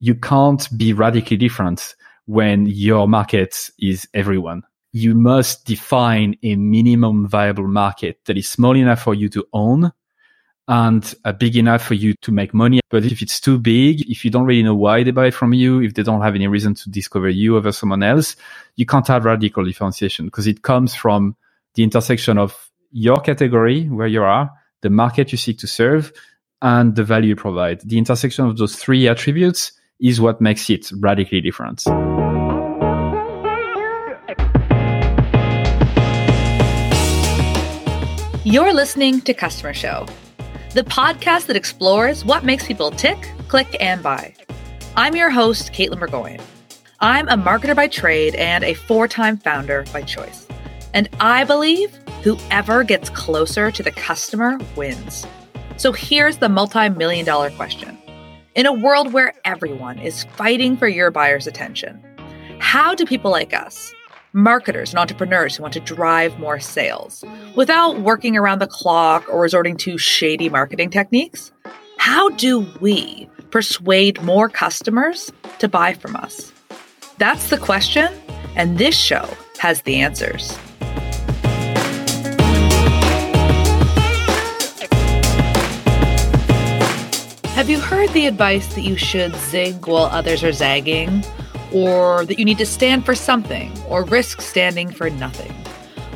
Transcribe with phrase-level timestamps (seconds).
[0.00, 1.94] you can't be radically different
[2.26, 4.62] when your market is everyone.
[4.92, 9.92] You must define a minimum viable market that is small enough for you to own
[10.68, 12.80] and uh, big enough for you to make money.
[12.90, 15.80] But if it's too big, if you don't really know why they buy from you,
[15.80, 18.36] if they don't have any reason to discover you over someone else,
[18.74, 21.36] you can't have radical differentiation because it comes from
[21.74, 24.50] the intersection of your category, where you are,
[24.82, 26.12] the market you seek to serve,
[26.62, 27.80] and the value you provide.
[27.82, 31.84] The intersection of those three attributes is what makes it radically different.
[38.44, 40.06] You're listening to Customer Show
[40.76, 44.34] the podcast that explores what makes people tick, click, and buy.
[44.94, 46.42] I'm your host, Caitlin Burgoyne.
[47.00, 50.46] I'm a marketer by trade and a four time founder by choice.
[50.92, 55.26] And I believe whoever gets closer to the customer wins.
[55.78, 57.96] So here's the multi million dollar question
[58.56, 62.02] In a world where everyone is fighting for your buyer's attention,
[62.58, 63.92] how do people like us,
[64.32, 67.22] marketers and entrepreneurs who want to drive more sales
[67.54, 71.52] without working around the clock or resorting to shady marketing techniques?
[71.98, 76.50] How do we persuade more customers to buy from us?
[77.18, 78.08] That's the question,
[78.54, 80.58] and this show has the answers.
[87.66, 91.24] Have you heard the advice that you should zig while others are zagging?
[91.72, 95.50] or that you need to stand for something or risk standing for nothing.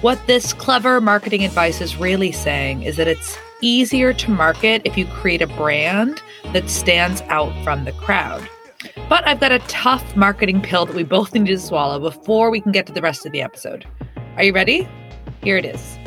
[0.01, 4.97] What this clever marketing advice is really saying is that it's easier to market if
[4.97, 8.49] you create a brand that stands out from the crowd.
[9.09, 12.61] But I've got a tough marketing pill that we both need to swallow before we
[12.61, 13.85] can get to the rest of the episode.
[14.37, 14.89] Are you ready?
[15.43, 15.99] Here it is.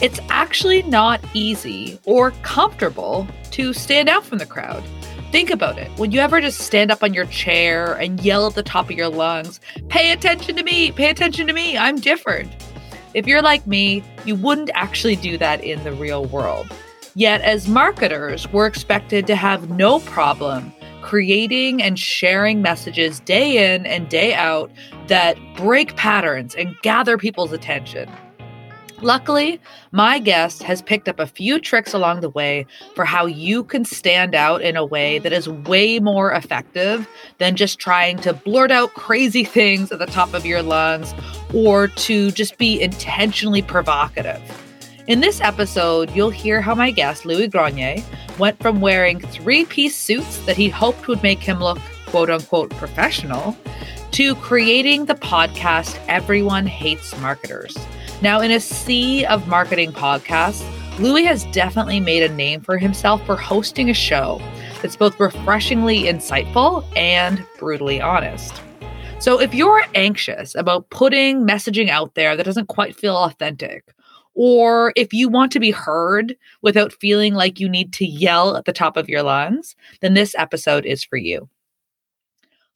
[0.00, 4.84] It's actually not easy or comfortable to stand out from the crowd.
[5.32, 5.90] Think about it.
[5.98, 8.96] Would you ever just stand up on your chair and yell at the top of
[8.96, 12.50] your lungs, pay attention to me, pay attention to me, I'm different?
[13.12, 16.72] If you're like me, you wouldn't actually do that in the real world.
[17.16, 20.72] Yet, as marketers, we're expected to have no problem
[21.02, 24.70] creating and sharing messages day in and day out
[25.06, 28.08] that break patterns and gather people's attention.
[29.00, 29.60] Luckily,
[29.92, 32.66] my guest has picked up a few tricks along the way
[32.96, 37.06] for how you can stand out in a way that is way more effective
[37.38, 41.14] than just trying to blurt out crazy things at the top of your lungs
[41.54, 44.42] or to just be intentionally provocative.
[45.06, 48.02] In this episode, you'll hear how my guest, Louis Grenier,
[48.36, 52.70] went from wearing three piece suits that he hoped would make him look quote unquote
[52.70, 53.56] professional
[54.10, 57.76] to creating the podcast Everyone Hates Marketers
[58.20, 60.64] now, in a sea of marketing podcasts,
[60.98, 64.40] Louis has definitely made a name for himself for hosting a show
[64.82, 68.60] that's both refreshingly insightful and brutally honest.
[69.20, 73.84] So, if you're anxious about putting messaging out there that doesn't quite feel authentic,
[74.34, 78.64] or if you want to be heard without feeling like you need to yell at
[78.64, 81.48] the top of your lungs, then this episode is for you.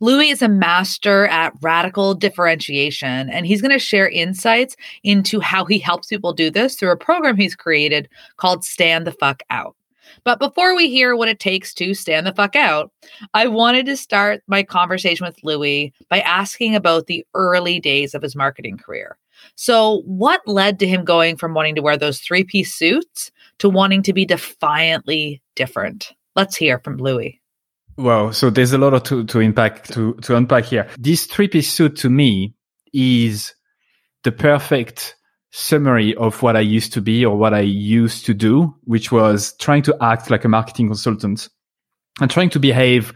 [0.02, 4.74] Louis is a master at radical differentiation, and he's going to share insights
[5.04, 9.12] into how he helps people do this through a program he's created called Stand the
[9.12, 9.76] Fuck Out.
[10.24, 12.90] But before we hear what it takes to stand the fuck out,
[13.32, 18.22] I wanted to start my conversation with Louis by asking about the early days of
[18.22, 19.16] his marketing career.
[19.54, 23.70] So, what led to him going from wanting to wear those three piece suits to
[23.70, 26.12] wanting to be defiantly different?
[26.34, 27.41] Let's hear from Louis.
[28.02, 28.32] Wow.
[28.32, 30.88] So there's a lot of to, to impact, to, to unpack here.
[30.98, 32.54] This three piece suit to me
[32.92, 33.54] is
[34.24, 35.14] the perfect
[35.52, 39.54] summary of what I used to be or what I used to do, which was
[39.58, 41.48] trying to act like a marketing consultant
[42.20, 43.12] and trying to behave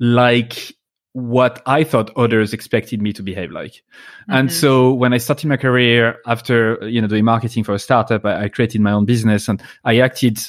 [0.00, 0.74] like
[1.12, 3.72] what I thought others expected me to behave like.
[3.72, 4.32] Mm-hmm.
[4.32, 8.24] And so when I started my career after, you know, doing marketing for a startup,
[8.24, 10.40] I, I created my own business and I acted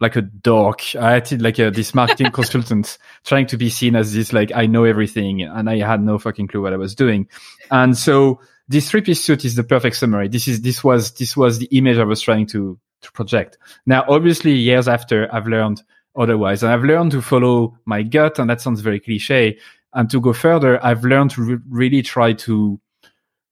[0.00, 0.94] like a dork.
[0.96, 4.66] I acted like a, this marketing consultant trying to be seen as this, like, I
[4.66, 5.42] know everything.
[5.42, 7.28] And I had no fucking clue what I was doing.
[7.70, 10.28] And so this three piece suit is the perfect summary.
[10.28, 13.58] This is, this was, this was the image I was trying to, to project.
[13.86, 15.82] Now, obviously years after I've learned
[16.16, 18.38] otherwise and I've learned to follow my gut.
[18.38, 19.58] And that sounds very cliche.
[19.92, 22.80] And to go further, I've learned to re- really try to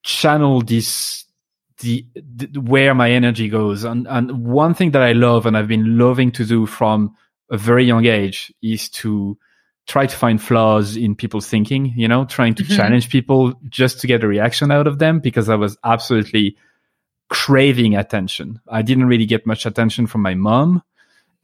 [0.03, 1.25] channel this
[1.83, 3.85] the, the, where my energy goes.
[3.85, 7.15] And and one thing that I love and I've been loving to do from
[7.51, 9.37] a very young age is to
[9.87, 12.77] try to find flaws in people's thinking, you know, trying to mm-hmm.
[12.77, 16.57] challenge people just to get a reaction out of them because I was absolutely
[17.29, 18.61] craving attention.
[18.69, 20.83] I didn't really get much attention from my mom.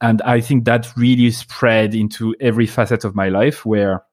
[0.01, 4.03] And I think that really spread into every facet of my life where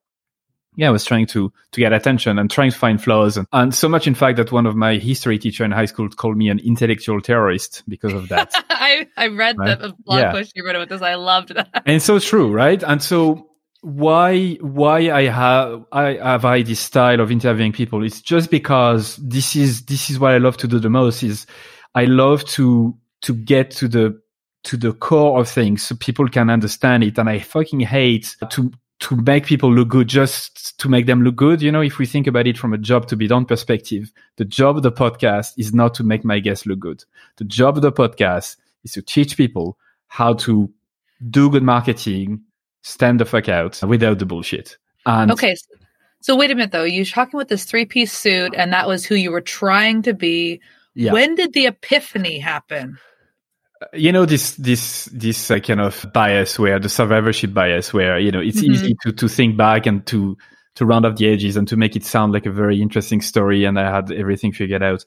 [0.76, 3.74] yeah, I was trying to to get attention and trying to find flaws, and, and
[3.74, 6.48] so much in fact that one of my history teacher in high school called me
[6.48, 8.52] an intellectual terrorist because of that.
[8.70, 9.78] I I read right?
[9.78, 10.32] the blog yeah.
[10.32, 11.02] post you wrote about this.
[11.02, 11.82] I loved that.
[11.86, 12.82] And so true, right?
[12.82, 13.50] And so
[13.80, 18.04] why why I have I have I this style of interviewing people?
[18.04, 21.22] It's just because this is this is what I love to do the most.
[21.22, 21.46] Is
[21.94, 24.20] I love to to get to the
[24.64, 27.16] to the core of things so people can understand it.
[27.18, 31.36] And I fucking hate to to make people look good just to make them look
[31.36, 31.60] good.
[31.60, 34.44] You know, if we think about it from a job to be done perspective, the
[34.44, 37.04] job of the podcast is not to make my guests look good.
[37.36, 39.76] The job of the podcast is to teach people
[40.08, 40.72] how to
[41.30, 42.40] do good marketing,
[42.82, 44.78] stand the fuck out without the bullshit.
[45.04, 45.56] And okay.
[46.20, 46.84] So wait a minute though.
[46.84, 50.14] You're talking with this three piece suit and that was who you were trying to
[50.14, 50.60] be.
[50.94, 51.12] Yeah.
[51.12, 52.98] When did the epiphany happen?
[53.92, 58.30] You know this this this uh, kind of bias where the survivorship bias where you
[58.30, 58.72] know it's mm-hmm.
[58.72, 60.36] easy to to think back and to
[60.74, 63.64] to round up the edges and to make it sound like a very interesting story
[63.64, 65.04] and i had everything figured out.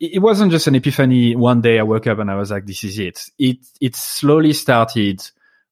[0.00, 1.36] It, it wasn't just an epiphany.
[1.36, 3.24] One day i woke up and i was like this is it.
[3.38, 5.22] It it slowly started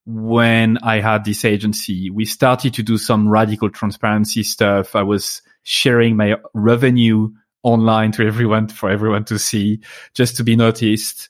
[0.07, 2.11] when i had this agency.
[2.11, 4.97] We started to do some radical transparency stuff.
[4.97, 7.31] I was sharing my revenue
[7.63, 9.81] online to everyone for everyone to see
[10.15, 11.29] just to be noticed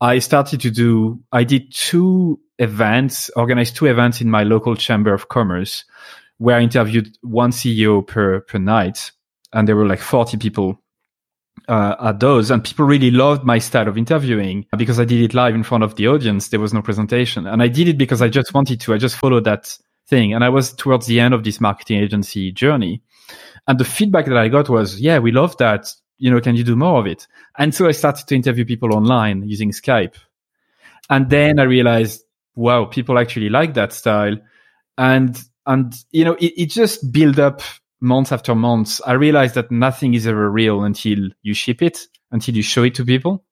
[0.00, 5.12] I started to do, I did two events, organized two events in my local chamber
[5.12, 5.84] of commerce
[6.38, 9.10] where I interviewed one CEO per, per night.
[9.52, 10.80] And there were like 40 people
[11.68, 12.50] uh, at those.
[12.50, 15.84] And people really loved my style of interviewing because I did it live in front
[15.84, 16.48] of the audience.
[16.48, 17.46] There was no presentation.
[17.46, 18.94] And I did it because I just wanted to.
[18.94, 19.76] I just followed that
[20.08, 20.32] thing.
[20.32, 23.02] And I was towards the end of this marketing agency journey.
[23.68, 26.62] And the feedback that I got was, yeah, we love that you know, can you
[26.62, 27.26] do more of it?
[27.58, 30.14] And so I started to interview people online using Skype.
[31.08, 32.22] And then I realized,
[32.54, 34.36] wow, people actually like that style.
[34.96, 37.62] And, and, you know, it, it just built up
[38.00, 39.00] months after months.
[39.06, 42.94] I realized that nothing is ever real until you ship it, until you show it
[42.96, 43.44] to people.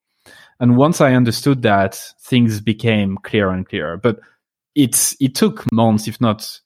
[0.60, 3.96] And once I understood that, things became clearer and clearer.
[3.96, 4.20] But
[4.74, 6.60] it's, it took months, if not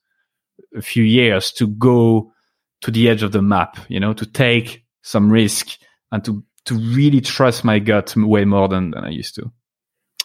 [0.77, 2.33] a few years to go
[2.81, 5.79] to the edge of the map, you know, to take some risk
[6.13, 9.51] and to to really trust my gut way more than, than I used to.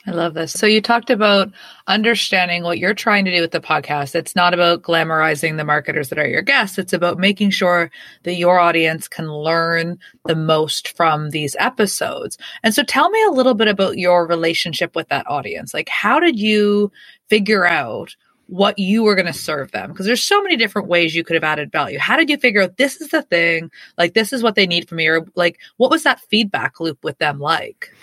[0.08, 0.54] I love this.
[0.54, 1.52] So you talked about
[1.88, 4.16] understanding what you're trying to do with the podcast.
[4.16, 6.78] It's not about glamorizing the marketers that are your guests.
[6.78, 7.92] It's about making sure
[8.24, 12.38] that your audience can learn the most from these episodes.
[12.64, 15.74] And so tell me a little bit about your relationship with that audience.
[15.74, 16.90] Like how did you
[17.28, 18.16] figure out
[18.48, 21.36] what you were going to serve them because there's so many different ways you could
[21.36, 22.00] have added value.
[22.00, 24.88] How did you figure out this is the thing like this is what they need
[24.88, 27.94] from me or like what was that feedback loop with them like?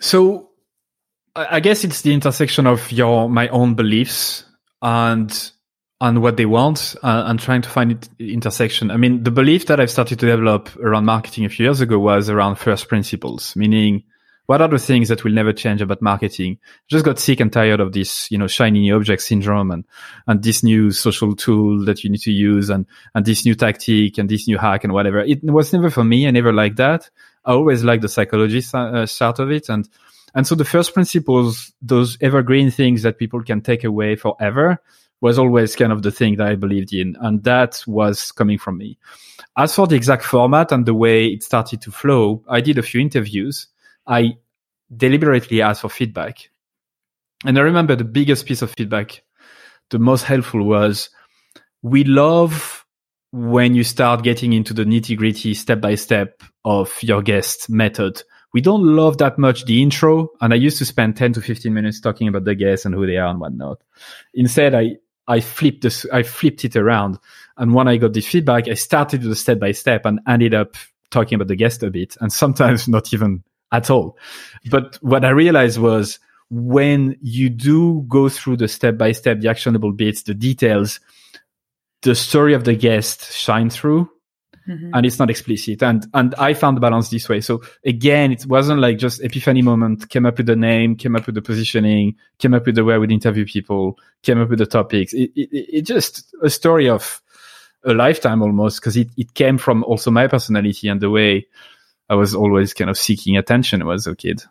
[0.00, 0.48] So
[1.34, 4.44] i guess it's the intersection of your my own beliefs
[4.82, 5.50] and
[6.00, 8.90] and what they want uh, and trying to find it intersection.
[8.90, 11.98] I mean the belief that i've started to develop around marketing a few years ago
[11.98, 14.04] was around first principles meaning
[14.52, 16.58] what are the things that will never change about marketing?
[16.86, 19.86] Just got sick and tired of this, you know, shiny object syndrome and,
[20.26, 22.84] and this new social tool that you need to use and,
[23.14, 25.20] and this new tactic and this new hack and whatever.
[25.20, 26.28] It was never for me.
[26.28, 27.08] I never liked that.
[27.46, 29.70] I always liked the psychology uh, side of it.
[29.70, 29.88] And,
[30.34, 34.82] and so the first principles, those evergreen things that people can take away forever
[35.22, 37.16] was always kind of the thing that I believed in.
[37.22, 38.98] And that was coming from me.
[39.56, 42.82] As for the exact format and the way it started to flow, I did a
[42.82, 43.68] few interviews
[44.06, 44.36] I
[44.96, 46.50] deliberately ask for feedback.
[47.44, 49.22] And I remember the biggest piece of feedback,
[49.90, 51.10] the most helpful was
[51.82, 52.84] we love
[53.32, 58.22] when you start getting into the nitty gritty step by step of your guest method.
[58.52, 60.28] We don't love that much the intro.
[60.40, 63.06] And I used to spend 10 to 15 minutes talking about the guests and who
[63.06, 63.82] they are and whatnot.
[64.34, 64.96] Instead, I,
[65.26, 67.18] I flipped this, I flipped it around.
[67.56, 70.52] And when I got this feedback, I started with the step by step and ended
[70.54, 70.76] up
[71.10, 73.42] talking about the guest a bit and sometimes not even
[73.72, 74.16] at all.
[74.70, 76.18] But what I realized was
[76.50, 81.00] when you do go through the step by step, the actionable bits, the details,
[82.02, 84.10] the story of the guest shine through.
[84.68, 84.90] Mm-hmm.
[84.94, 85.82] And it's not explicit.
[85.82, 87.40] And, and I found the balance this way.
[87.40, 91.26] So again, it wasn't like just epiphany moment, came up with the name, came up
[91.26, 94.60] with the positioning, came up with the way I would interview people, came up with
[94.60, 95.14] the topics.
[95.14, 97.20] It, it, it just a story of
[97.84, 101.46] a lifetime almost because it, it came from also my personality and the way
[102.12, 104.42] I was always kind of seeking attention as a kid.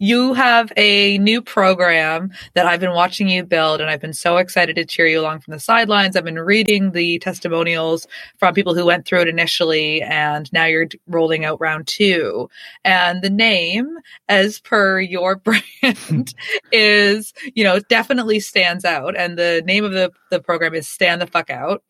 [0.00, 4.38] You have a new program that I've been watching you build, and I've been so
[4.38, 6.16] excited to cheer you along from the sidelines.
[6.16, 10.88] I've been reading the testimonials from people who went through it initially, and now you're
[11.06, 12.50] rolling out round two.
[12.84, 13.96] And the name,
[14.28, 15.36] as per your
[15.82, 16.34] brand,
[16.72, 19.16] is, you know, definitely stands out.
[19.16, 21.84] And the name of the, the program is Stand the Fuck Out.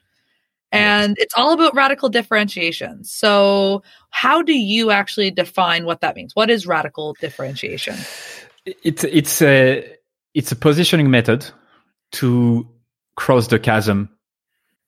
[0.72, 3.02] And it's all about radical differentiation.
[3.02, 6.34] So, how do you actually define what that means?
[6.34, 7.96] What is radical differentiation?
[8.64, 9.96] It's it's a
[10.34, 11.46] it's a positioning method
[12.12, 12.68] to
[13.16, 14.10] cross the chasm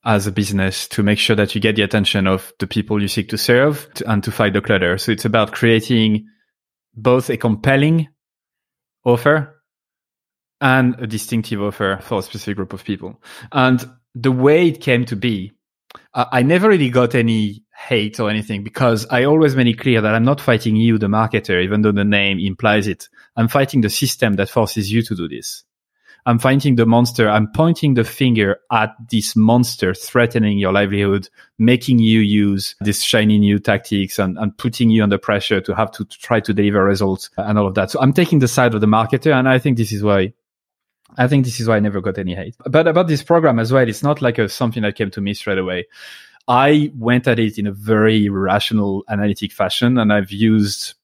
[0.05, 3.07] as a business to make sure that you get the attention of the people you
[3.07, 4.97] seek to serve and to fight the clutter.
[4.97, 6.27] So it's about creating
[6.93, 8.09] both a compelling
[9.05, 9.61] offer
[10.59, 13.21] and a distinctive offer for a specific group of people.
[13.51, 13.85] And
[14.15, 15.53] the way it came to be,
[16.13, 20.13] I never really got any hate or anything because I always made it clear that
[20.13, 23.09] I'm not fighting you, the marketer, even though the name implies it.
[23.35, 25.63] I'm fighting the system that forces you to do this.
[26.25, 27.27] I'm fighting the monster.
[27.27, 33.37] I'm pointing the finger at this monster threatening your livelihood, making you use these shiny
[33.39, 36.83] new tactics and, and putting you under pressure to have to, to try to deliver
[36.85, 37.91] results and all of that.
[37.91, 39.33] So I'm taking the side of the marketer.
[39.33, 40.33] And I think this is why
[41.17, 42.55] I think this is why I never got any hate.
[42.65, 45.33] But about this program as well, it's not like a, something that came to me
[45.33, 45.85] straight away.
[46.47, 50.95] I went at it in a very rational, analytic fashion, and I've used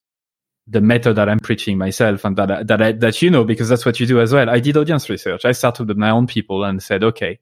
[0.66, 3.84] the method that I'm preaching myself and that, that, I, that you know, because that's
[3.84, 4.48] what you do as well.
[4.48, 5.44] I did audience research.
[5.44, 7.40] I started with my own people and said, okay,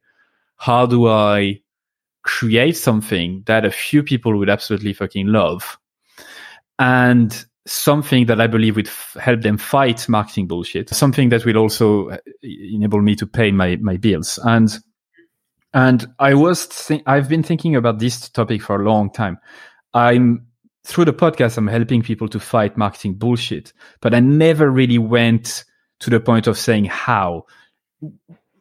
[0.56, 1.60] how do I
[2.22, 5.78] create something that a few people would absolutely fucking love?
[6.78, 10.90] And something that I believe would f- help them fight marketing bullshit.
[10.90, 14.38] Something that will also uh, enable me to pay my, my bills.
[14.42, 14.70] And,
[15.74, 19.38] and I was, th- I've been thinking about this topic for a long time.
[19.94, 20.46] I'm
[20.84, 25.64] through the podcast, I'm helping people to fight marketing bullshit, but I never really went
[26.00, 27.44] to the point of saying how.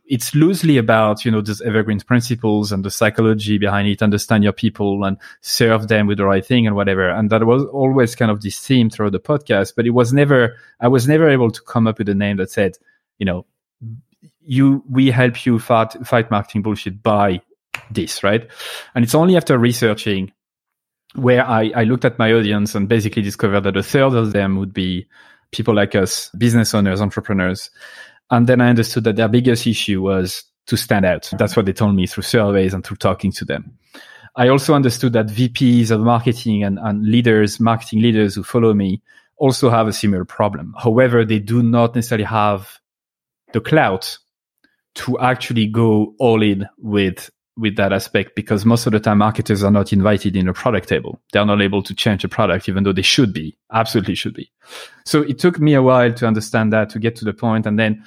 [0.09, 4.53] It's loosely about, you know, these evergreen principles and the psychology behind it, understand your
[4.53, 7.09] people and serve them with the right thing and whatever.
[7.09, 10.55] And that was always kind of this theme throughout the podcast, but it was never,
[10.79, 12.77] I was never able to come up with a name that said,
[13.19, 13.45] you know,
[14.41, 17.41] you, we help you fight, fight marketing bullshit by
[17.91, 18.49] this, right?
[18.95, 20.31] And it's only after researching
[21.15, 24.57] where I, I looked at my audience and basically discovered that a third of them
[24.57, 25.07] would be
[25.51, 27.69] people like us, business owners, entrepreneurs.
[28.29, 31.29] And then I understood that their biggest issue was to stand out.
[31.37, 33.77] That's what they told me through surveys and through talking to them.
[34.35, 39.01] I also understood that VPs of marketing and, and leaders, marketing leaders who follow me
[39.37, 40.75] also have a similar problem.
[40.77, 42.79] However, they do not necessarily have
[43.53, 44.17] the clout
[44.95, 49.63] to actually go all in with with that aspect because most of the time marketers
[49.63, 51.19] are not invited in a product table.
[51.33, 54.51] They're not able to change a product, even though they should be, absolutely should be.
[55.05, 57.65] So it took me a while to understand that, to get to the point.
[57.65, 58.03] And then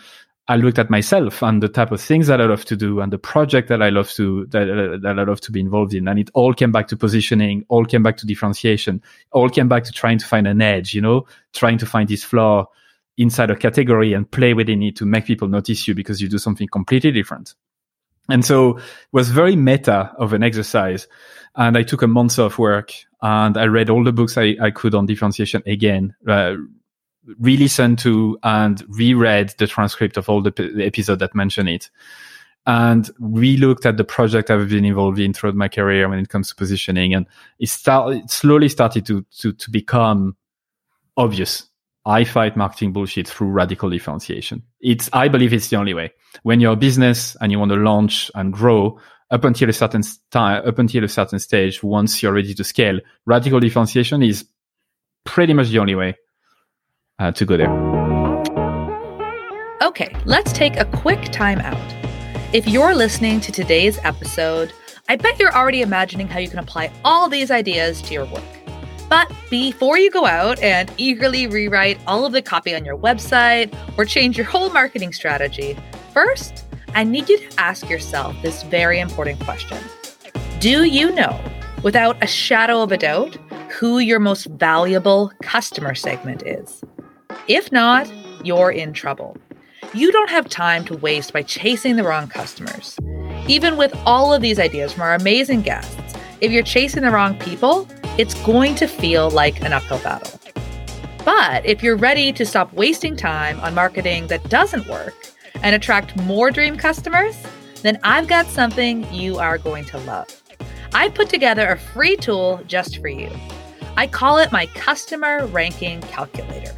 [0.49, 3.12] I looked at myself and the type of things that I love to do and
[3.12, 6.09] the project that I love to, that, that I love to be involved in.
[6.09, 9.02] And it all came back to positioning, all came back to differentiation,
[9.33, 12.25] all came back to trying to find an edge, you know, trying to find this
[12.25, 12.66] flaw
[13.16, 16.38] inside a category and play within it to make people notice you because you do
[16.38, 17.54] something completely different.
[18.29, 21.09] And so it was very meta of an exercise.
[21.57, 24.71] And I took a month of work and I read all the books I, I
[24.71, 26.55] could on differentiation again, uh,
[27.39, 31.91] re-listened to and reread the transcript of all the, p- the episode that mention it
[32.67, 36.50] and re-looked at the project I've been involved in throughout my career when it comes
[36.50, 37.15] to positioning.
[37.15, 37.27] And
[37.59, 40.37] it, start, it slowly started to, to, to become
[41.17, 41.70] obvious
[42.11, 44.64] I fight marketing bullshit through radical differentiation.
[44.81, 46.12] It's, I believe it's the only way.
[46.43, 48.99] When you're a business and you want to launch and grow
[49.31, 50.02] up until a certain
[50.33, 54.45] time, up until a certain stage, once you're ready to scale, radical differentiation is
[55.25, 56.17] pretty much the only way
[57.21, 57.71] uh, to go there.
[59.81, 61.95] Okay, let's take a quick time out.
[62.52, 64.73] If you're listening to today's episode,
[65.09, 68.60] I bet you're already imagining how you can apply all these ideas to your work.
[69.11, 73.75] But before you go out and eagerly rewrite all of the copy on your website
[73.99, 75.76] or change your whole marketing strategy,
[76.14, 76.64] first,
[76.95, 79.79] I need you to ask yourself this very important question
[80.61, 81.40] Do you know,
[81.83, 83.37] without a shadow of a doubt,
[83.69, 86.85] who your most valuable customer segment is?
[87.49, 88.09] If not,
[88.45, 89.37] you're in trouble.
[89.93, 92.97] You don't have time to waste by chasing the wrong customers.
[93.49, 95.97] Even with all of these ideas from our amazing guests,
[96.40, 97.88] if you're chasing the wrong people,
[98.19, 100.38] it's going to feel like an uphill battle.
[101.25, 105.14] But if you're ready to stop wasting time on marketing that doesn't work
[105.62, 107.37] and attract more dream customers,
[107.83, 110.29] then I've got something you are going to love.
[110.93, 113.31] I put together a free tool just for you.
[113.97, 116.75] I call it my customer ranking calculator.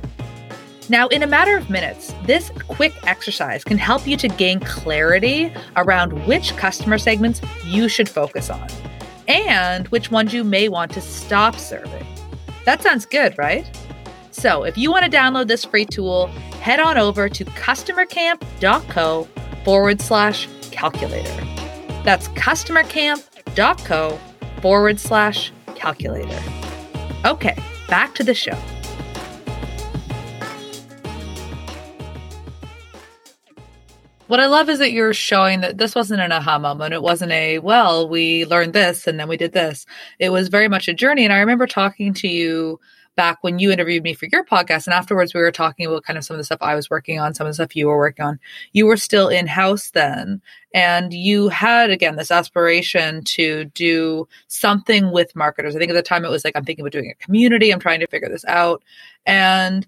[0.88, 5.52] Now, in a matter of minutes, this quick exercise can help you to gain clarity
[5.76, 8.68] around which customer segments you should focus on
[9.32, 12.06] and which ones you may want to stop serving.
[12.64, 13.66] That sounds good, right?
[14.30, 16.26] So, if you want to download this free tool,
[16.60, 19.28] head on over to customercamp.co
[19.64, 21.46] forward slash calculator.
[22.04, 24.20] That's customercamp.co
[24.60, 26.42] forward slash calculator.
[27.24, 27.56] Okay,
[27.88, 28.58] back to the show.
[34.28, 36.94] What I love is that you're showing that this wasn't an aha moment.
[36.94, 39.84] It wasn't a, well, we learned this and then we did this.
[40.18, 41.24] It was very much a journey.
[41.24, 42.80] And I remember talking to you
[43.14, 44.86] back when you interviewed me for your podcast.
[44.86, 47.20] And afterwards, we were talking about kind of some of the stuff I was working
[47.20, 48.38] on, some of the stuff you were working on.
[48.72, 50.40] You were still in house then.
[50.72, 55.76] And you had, again, this aspiration to do something with marketers.
[55.76, 57.70] I think at the time it was like, I'm thinking about doing a community.
[57.70, 58.82] I'm trying to figure this out.
[59.26, 59.86] And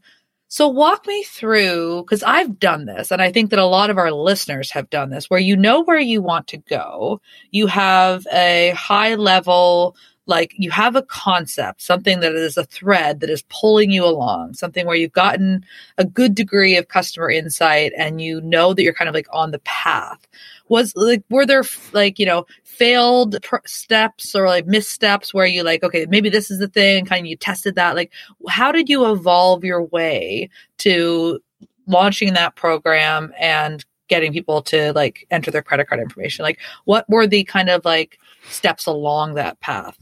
[0.54, 3.98] so walk me through, because I've done this, and I think that a lot of
[3.98, 7.20] our listeners have done this, where you know where you want to go.
[7.50, 13.20] You have a high level like you have a concept, something that is a thread
[13.20, 15.64] that is pulling you along, something where you've gotten
[15.98, 19.50] a good degree of customer insight and you know that you're kind of like on
[19.50, 20.26] the path.
[20.68, 25.62] Was like, were there like, you know, failed pr- steps or like missteps where you
[25.62, 27.94] like, okay, maybe this is the thing, kind of you tested that?
[27.94, 28.10] Like,
[28.48, 31.38] how did you evolve your way to
[31.86, 36.42] launching that program and getting people to like enter their credit card information?
[36.42, 39.98] Like, what were the kind of like steps along that path?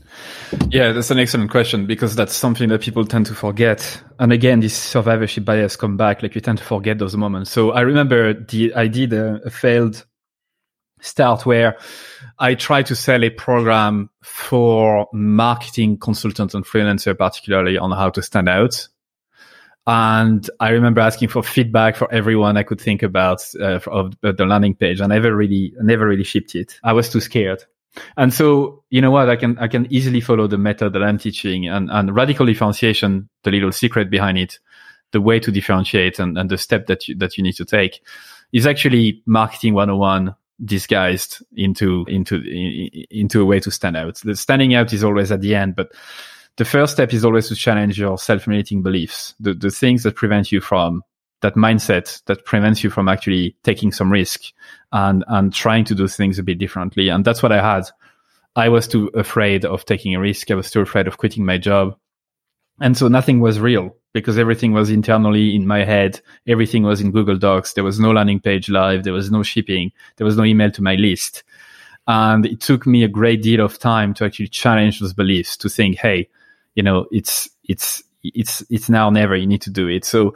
[0.70, 4.02] Yeah, that's an excellent question because that's something that people tend to forget.
[4.18, 6.22] And again, this survivorship bias come back.
[6.22, 7.50] Like you tend to forget those moments.
[7.50, 10.04] So I remember the I did a, a failed
[11.00, 11.76] start where
[12.38, 18.22] I tried to sell a program for marketing consultants and freelancer, particularly on how to
[18.22, 18.88] stand out.
[19.84, 24.46] And I remember asking for feedback for everyone I could think about uh, of the
[24.46, 25.00] landing page.
[25.00, 26.78] I never really, never really shipped it.
[26.84, 27.64] I was too scared.
[28.16, 29.28] And so, you know what?
[29.28, 33.28] I can, I can easily follow the method that I'm teaching and, and radical differentiation,
[33.42, 34.58] the little secret behind it,
[35.12, 38.02] the way to differentiate and, and the step that you, that you need to take
[38.52, 40.34] is actually marketing 101
[40.64, 42.42] disguised into, into,
[43.10, 44.16] into a way to stand out.
[44.24, 45.92] The standing out is always at the end, but
[46.56, 50.52] the first step is always to challenge your self-limiting beliefs, the, the things that prevent
[50.52, 51.02] you from
[51.42, 54.44] that mindset that prevents you from actually taking some risk
[54.92, 57.08] and and trying to do things a bit differently.
[57.08, 57.84] And that's what I had.
[58.56, 60.50] I was too afraid of taking a risk.
[60.50, 61.96] I was too afraid of quitting my job.
[62.80, 66.20] And so nothing was real because everything was internally in my head.
[66.46, 67.72] Everything was in Google Docs.
[67.72, 69.04] There was no landing page live.
[69.04, 69.92] There was no shipping.
[70.16, 71.44] There was no email to my list.
[72.06, 75.68] And it took me a great deal of time to actually challenge those beliefs to
[75.68, 76.28] think, Hey,
[76.74, 79.36] you know, it's, it's, it's, it's now never.
[79.36, 80.04] You need to do it.
[80.04, 80.34] So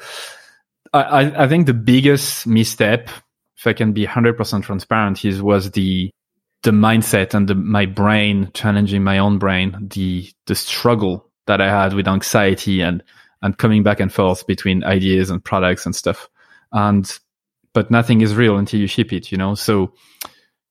[1.01, 3.09] I, I think the biggest misstep,
[3.57, 6.11] if I can be 100% transparent, is was the
[6.63, 11.69] the mindset and the, my brain challenging my own brain, the the struggle that I
[11.69, 13.03] had with anxiety and
[13.43, 16.29] and coming back and forth between ideas and products and stuff.
[16.73, 17.11] And
[17.73, 19.55] but nothing is real until you ship it, you know.
[19.55, 19.93] So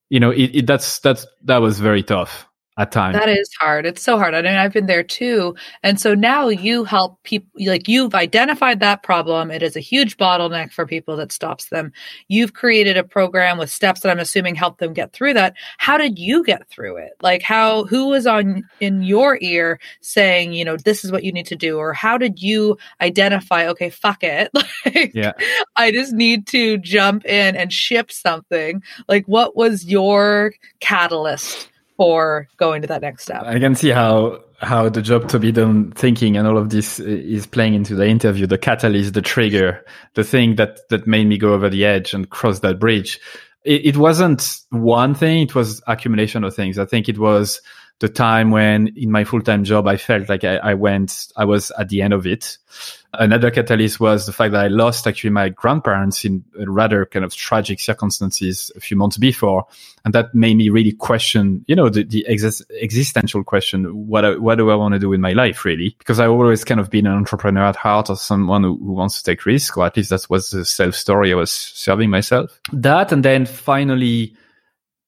[0.10, 3.18] you know, it, it that's that's that was very tough at times.
[3.18, 3.86] That is hard.
[3.86, 4.34] It's so hard.
[4.34, 5.56] I mean, I've been there too.
[5.82, 9.50] And so now you help people, like you've identified that problem.
[9.50, 11.94] It is a huge bottleneck for people that stops them.
[12.28, 15.56] You've created a program with steps that I'm assuming help them get through that.
[15.78, 17.14] How did you get through it?
[17.22, 21.32] Like how, who was on in your ear saying, you know, this is what you
[21.32, 21.78] need to do?
[21.78, 24.52] Or how did you identify, okay, fuck it.
[24.86, 25.32] like, yeah.
[25.78, 28.84] I just need to jump in and ship something.
[29.08, 31.70] Like what was your catalyst?
[31.98, 33.44] For going to that next step.
[33.44, 37.00] I can see how how the job to be done thinking and all of this
[37.00, 41.38] is playing into the interview, the catalyst, the trigger, the thing that that made me
[41.38, 43.20] go over the edge and cross that bridge.
[43.64, 46.78] It, it wasn't one thing; it was accumulation of things.
[46.78, 47.62] I think it was
[48.00, 51.46] the time when in my full time job I felt like I, I went, I
[51.46, 52.58] was at the end of it
[53.20, 57.34] Another catalyst was the fact that I lost actually my grandparents in rather kind of
[57.34, 59.66] tragic circumstances a few months before.
[60.04, 64.08] And that made me really question, you know, the, the existential question.
[64.08, 65.96] What, what do I want to do in my life really?
[65.98, 69.22] Because I've always kind of been an entrepreneur at heart or someone who, who wants
[69.22, 72.60] to take risks, or at least that was the self story I was serving myself.
[72.72, 73.12] That.
[73.12, 74.36] And then finally,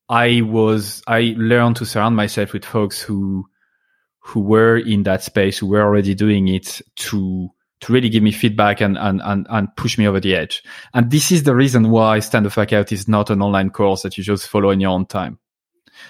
[0.10, 3.48] I was, I learned to surround myself with folks who,
[4.20, 8.32] who were in that space, who were already doing it to to really give me
[8.32, 10.63] feedback and, and, and, and push me over the edge.
[10.93, 14.02] And this is the reason why Stand the Fuck Out is not an online course
[14.02, 15.38] that you just follow in your own time.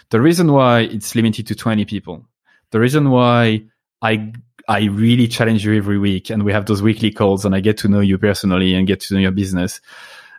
[0.09, 2.25] The reason why it's limited to 20 people.
[2.71, 3.63] The reason why
[4.01, 4.33] I,
[4.67, 7.77] I really challenge you every week and we have those weekly calls and I get
[7.79, 9.81] to know you personally and get to know your business.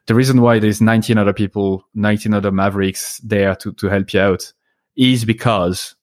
[0.09, 4.21] The reason why there's 19 other people, 19 other mavericks there to, to help you
[4.21, 4.53] out
[4.97, 5.94] is because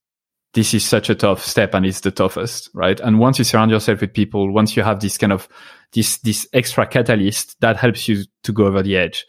[0.53, 2.99] this is such a tough step and it's the toughest, right?
[2.99, 5.49] And once you surround yourself with people, once you have this kind of
[5.93, 9.25] this this extra catalyst that helps you to go over the edge.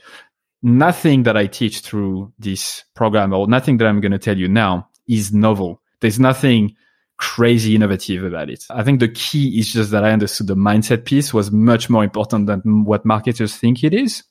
[0.62, 4.48] Nothing that I teach through this program or nothing that I'm going to tell you
[4.48, 5.80] now is novel.
[6.00, 6.76] There's nothing
[7.16, 8.64] crazy innovative about it.
[8.68, 12.04] I think the key is just that I understood the mindset piece was much more
[12.04, 14.22] important than what marketers think it is.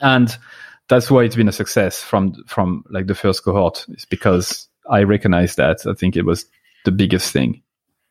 [0.00, 0.36] And
[0.88, 5.02] that's why it's been a success from, from like the first cohort is because I
[5.02, 5.86] recognize that.
[5.86, 6.46] I think it was
[6.84, 7.61] the biggest thing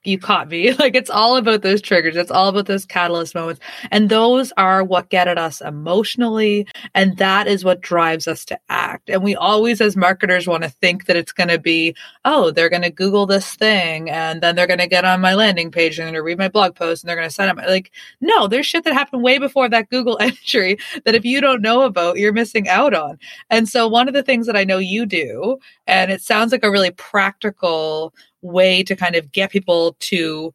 [0.04, 0.76] you caught me.
[0.82, 2.16] Like it's all about those triggers.
[2.16, 3.62] It's all about those catalyst moments.
[3.92, 6.66] And those are what get at us emotionally.
[6.96, 9.12] And that is what drives us to act.
[9.12, 12.70] And we always, as marketers, want to think that it's going to be, oh, they're
[12.70, 16.00] going to Google this thing and then they're going to get on my landing page
[16.00, 17.58] and they're going to read my blog post and they're going to sign up.
[17.58, 21.62] Like, no, there's shit that happened way before that Google entry that if you don't
[21.62, 23.20] know about, you're missing out on.
[23.52, 26.64] And so one of the things that I know you do, and it sounds like
[26.64, 30.54] a really practical way to kind of get people to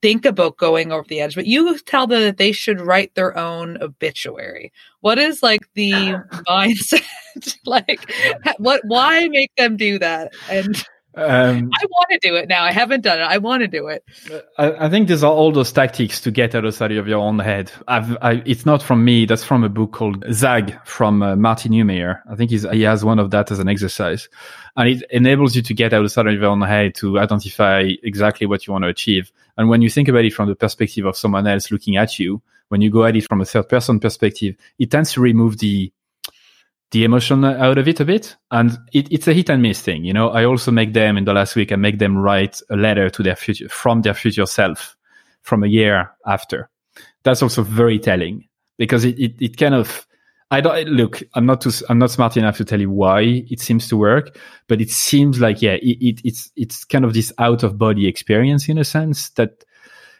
[0.00, 3.36] think about going over the edge, but you tell them that they should write their
[3.36, 4.72] own obituary.
[5.00, 5.90] What is like the
[6.48, 7.04] mindset?
[7.66, 8.10] like
[8.58, 10.32] what why make them do that?
[10.50, 10.84] And
[11.18, 12.64] um, I want to do it now.
[12.64, 13.24] I haven't done it.
[13.24, 14.04] I want to do it.
[14.56, 17.72] I, I, think these are all those tactics to get outside of your own head.
[17.86, 19.26] I, it's not from me.
[19.26, 22.20] That's from a book called Zag from uh, Martin Neumeier.
[22.30, 24.28] I think he has one of that as an exercise.
[24.76, 28.66] And it enables you to get outside of your own head to identify exactly what
[28.66, 29.32] you want to achieve.
[29.56, 32.40] And when you think about it from the perspective of someone else looking at you,
[32.68, 35.92] when you go at it from a third person perspective, it tends to remove the
[36.90, 38.36] the emotion out of it a bit.
[38.50, 40.04] And it, it's a hit and miss thing.
[40.04, 42.76] You know, I also make them in the last week, I make them write a
[42.76, 44.96] letter to their future from their future self
[45.42, 46.70] from a year after.
[47.24, 48.48] That's also very telling
[48.78, 50.06] because it, it, it kind of,
[50.50, 53.60] I don't look, I'm not too, I'm not smart enough to tell you why it
[53.60, 57.32] seems to work, but it seems like, yeah, it, it it's, it's kind of this
[57.38, 59.64] out of body experience in a sense that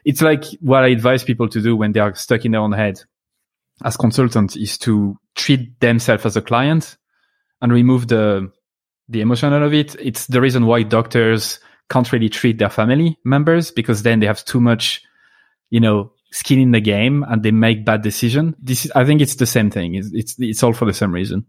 [0.04, 2.72] it's like what I advise people to do when they are stuck in their own
[2.72, 3.00] head
[3.84, 6.96] as consultants is to treat themselves as a client
[7.62, 8.50] and remove the
[9.08, 9.96] the emotion out of it.
[9.98, 14.44] It's the reason why doctors can't really treat their family members because then they have
[14.44, 15.02] too much,
[15.70, 18.54] you know, skin in the game and they make bad decision.
[18.60, 19.94] This is, I think it's the same thing.
[19.94, 21.46] It's, it's, it's all for the same reason.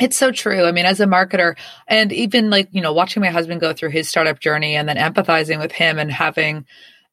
[0.00, 0.64] It's so true.
[0.64, 3.90] I mean, as a marketer and even like, you know, watching my husband go through
[3.90, 6.64] his startup journey and then empathizing with him and having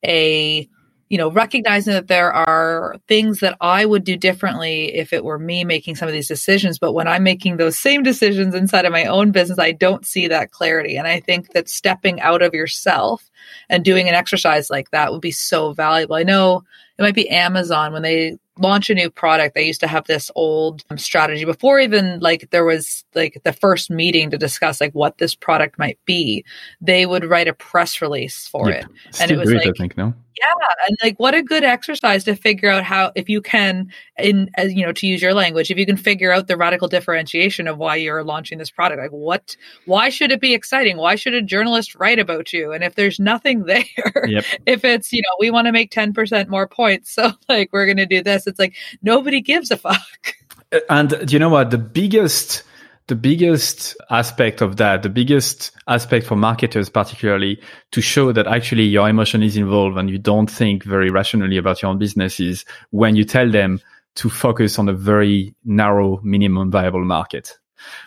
[0.06, 0.70] a
[1.10, 5.38] you know, recognizing that there are things that I would do differently if it were
[5.38, 6.80] me making some of these decisions.
[6.80, 10.28] But when I'm making those same decisions inside of my own business, I don't see
[10.28, 10.98] that clarity.
[10.98, 13.30] And I think that stepping out of yourself
[13.70, 16.16] and doing an exercise like that would be so valuable.
[16.16, 16.64] I know
[16.98, 20.30] it might be Amazon when they launch a new product they used to have this
[20.36, 24.94] old um, strategy before even like there was like the first meeting to discuss like
[24.94, 26.46] what this product might be
[26.80, 28.78] they would write a press release for yeah.
[28.78, 28.86] it
[29.20, 30.14] and it was great, like I think, no?
[30.38, 30.54] yeah
[30.88, 34.72] and like what a good exercise to figure out how if you can in as
[34.72, 37.80] you know to use your language if you can figure out the radical differentiation of
[37.80, 41.42] why you're launching this product like what why should it be exciting why should a
[41.42, 43.84] journalist write about you and if there's nothing there
[44.28, 44.46] yep.
[44.66, 47.98] if it's you know we want to make 10% more points so like we're going
[47.98, 50.36] to do this it's like nobody gives a fuck.
[50.72, 51.72] Uh, and you know what?
[51.72, 52.64] The biggest
[53.08, 58.84] the biggest aspect of that, the biggest aspect for marketers, particularly to show that actually
[58.84, 62.64] your emotion is involved and you don't think very rationally about your own business is
[62.92, 63.82] when you tell them
[64.16, 67.58] to focus on a very narrow minimum viable market.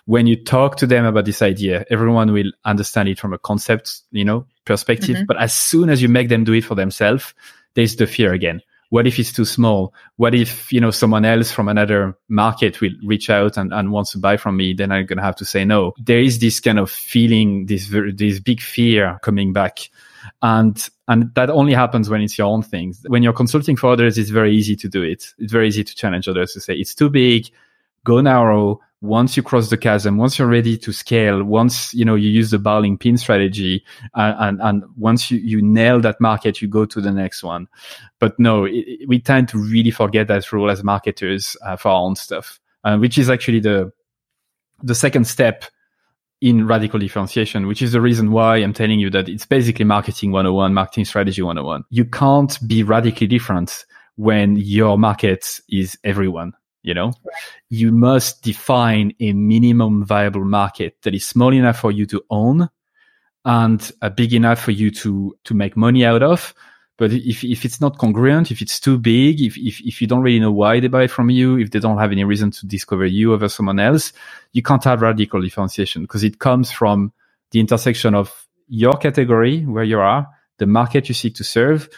[0.06, 4.00] When you talk to them about this idea, everyone will understand it from a concept,
[4.12, 5.16] you know, perspective.
[5.16, 5.26] Mm-hmm.
[5.26, 7.32] But as soon as you make them do it for themselves,
[7.74, 9.92] there's the fear again what if it's too small?
[10.16, 14.12] What if, you know, someone else from another market will reach out and, and wants
[14.12, 14.74] to buy from me?
[14.74, 15.92] Then I'm going to have to say no.
[15.98, 19.90] There is this kind of feeling, this, this big fear coming back.
[20.42, 22.94] And, and that only happens when it's your own thing.
[23.06, 25.34] When you're consulting for others, it's very easy to do it.
[25.38, 27.48] It's very easy to challenge others to say it's too big,
[28.04, 32.14] go narrow, once you cross the chasm, once you're ready to scale, once you know
[32.14, 36.62] you use the bowling pin strategy, uh, and and once you you nail that market,
[36.62, 37.68] you go to the next one.
[38.18, 42.02] But no, it, we tend to really forget that rule as marketers uh, for our
[42.02, 43.92] own stuff, uh, which is actually the
[44.82, 45.64] the second step
[46.40, 50.32] in radical differentiation, which is the reason why I'm telling you that it's basically marketing
[50.32, 51.84] 101, marketing strategy 101.
[51.88, 56.52] You can't be radically different when your market is everyone
[56.86, 57.12] you know?
[57.68, 62.68] You must define a minimum viable market that is small enough for you to own
[63.44, 66.54] and uh, big enough for you to to make money out of.
[66.98, 70.22] But if, if it's not congruent if it's too big if, if if you don't
[70.22, 73.04] really know why they buy from you if they don't have any reason to discover
[73.04, 74.14] you over someone else
[74.52, 77.12] you can't have radical differentiation because it comes from
[77.50, 80.26] the intersection of your category where you are
[80.58, 81.88] the market you seek to serve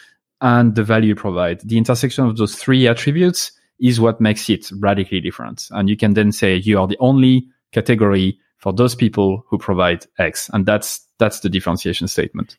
[0.41, 1.61] and the value you provide.
[1.61, 5.67] The intersection of those three attributes is what makes it radically different.
[5.71, 10.05] And you can then say you are the only category for those people who provide
[10.17, 10.49] X.
[10.53, 12.57] And that's, that's the differentiation statement.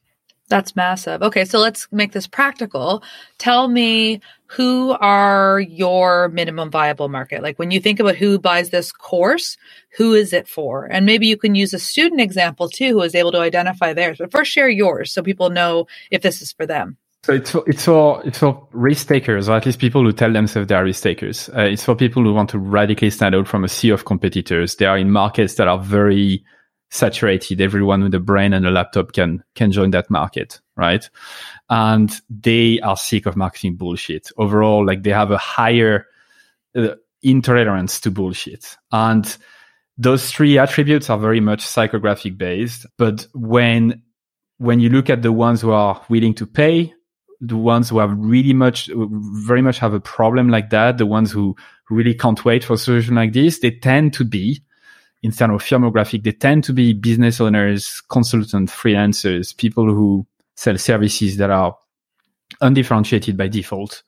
[0.51, 1.23] That's massive.
[1.23, 3.05] Okay, so let's make this practical.
[3.39, 7.41] Tell me who are your minimum viable market?
[7.41, 9.57] Like when you think about who buys this course,
[9.97, 10.87] who is it for?
[10.87, 14.19] And maybe you can use a student example too who is able to identify theirs.
[14.19, 16.97] But first share yours so people know if this is for them.
[17.23, 20.33] So it's for, it's for it's for risk takers, or at least people who tell
[20.33, 21.51] themselves they are risk takers.
[21.51, 24.77] Uh, it's for people who want to radically stand out from a sea of competitors.
[24.77, 26.43] They are in markets that are very
[26.91, 27.61] saturated.
[27.61, 31.09] Everyone with a brain and a laptop can can join that market, right?
[31.69, 34.31] And they are sick of marketing bullshit.
[34.39, 36.07] Overall, like they have a higher
[36.75, 38.79] uh, intolerance to bullshit.
[38.93, 39.37] And
[39.99, 42.87] those three attributes are very much psychographic based.
[42.97, 44.03] But when
[44.57, 46.95] when you look at the ones who are willing to pay,
[47.41, 51.33] the ones who have really much, very much have a problem like that, the ones
[51.33, 51.57] who
[51.89, 54.63] really can't wait for a solution like this, they tend to be
[55.23, 61.37] instead of firmographic, they tend to be business owners, consultants, freelancers, people who sell services
[61.37, 61.77] that are
[62.61, 64.03] undifferentiated by default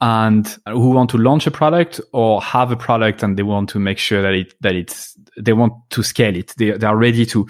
[0.00, 3.78] and who want to launch a product or have a product and they want to
[3.78, 6.54] make sure that it that it's they want to scale it.
[6.56, 7.46] They, they are ready to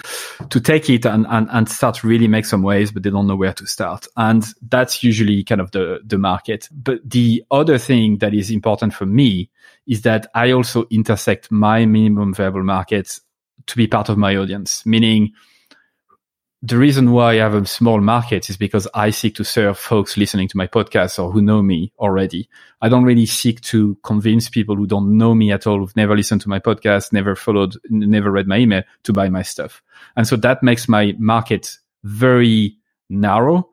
[0.50, 3.36] to take it and, and and start really make some waves but they don't know
[3.36, 4.06] where to start.
[4.16, 6.68] And that's usually kind of the the market.
[6.72, 9.50] But the other thing that is important for me
[9.86, 13.20] is that i also intersect my minimum viable markets
[13.66, 15.32] to be part of my audience meaning
[16.62, 20.16] the reason why I have a small market is because I seek to serve folks
[20.16, 22.48] listening to my podcast or who know me already.
[22.80, 26.16] I don't really seek to convince people who don't know me at all, who've never
[26.16, 29.82] listened to my podcast, never followed, never read my email to buy my stuff.
[30.16, 32.76] And so that makes my market very
[33.10, 33.68] narrow,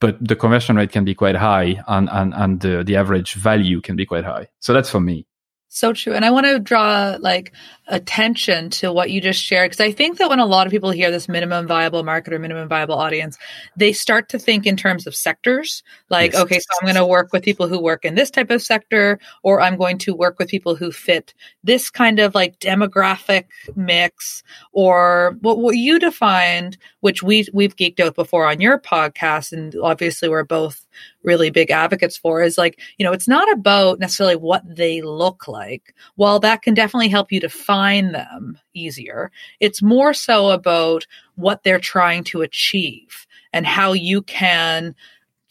[0.00, 3.80] but the conversion rate can be quite high and, and, and the, the average value
[3.80, 4.48] can be quite high.
[4.58, 5.26] So that's for me.
[5.72, 6.14] So true.
[6.14, 7.52] And I want to draw like
[7.90, 10.90] attention to what you just shared because I think that when a lot of people
[10.90, 13.36] hear this minimum viable market or minimum viable audience,
[13.76, 15.82] they start to think in terms of sectors.
[16.08, 16.42] Like, yes.
[16.42, 19.18] okay, so I'm going to work with people who work in this type of sector,
[19.42, 24.42] or I'm going to work with people who fit this kind of like demographic mix,
[24.72, 29.74] or what, what you defined, which we we've geeked out before on your podcast, and
[29.82, 30.86] obviously we're both
[31.22, 35.46] really big advocates for is like, you know, it's not about necessarily what they look
[35.48, 35.94] like.
[36.16, 37.79] While that can definitely help you define
[38.12, 44.94] them easier, it's more so about what they're trying to achieve and how you can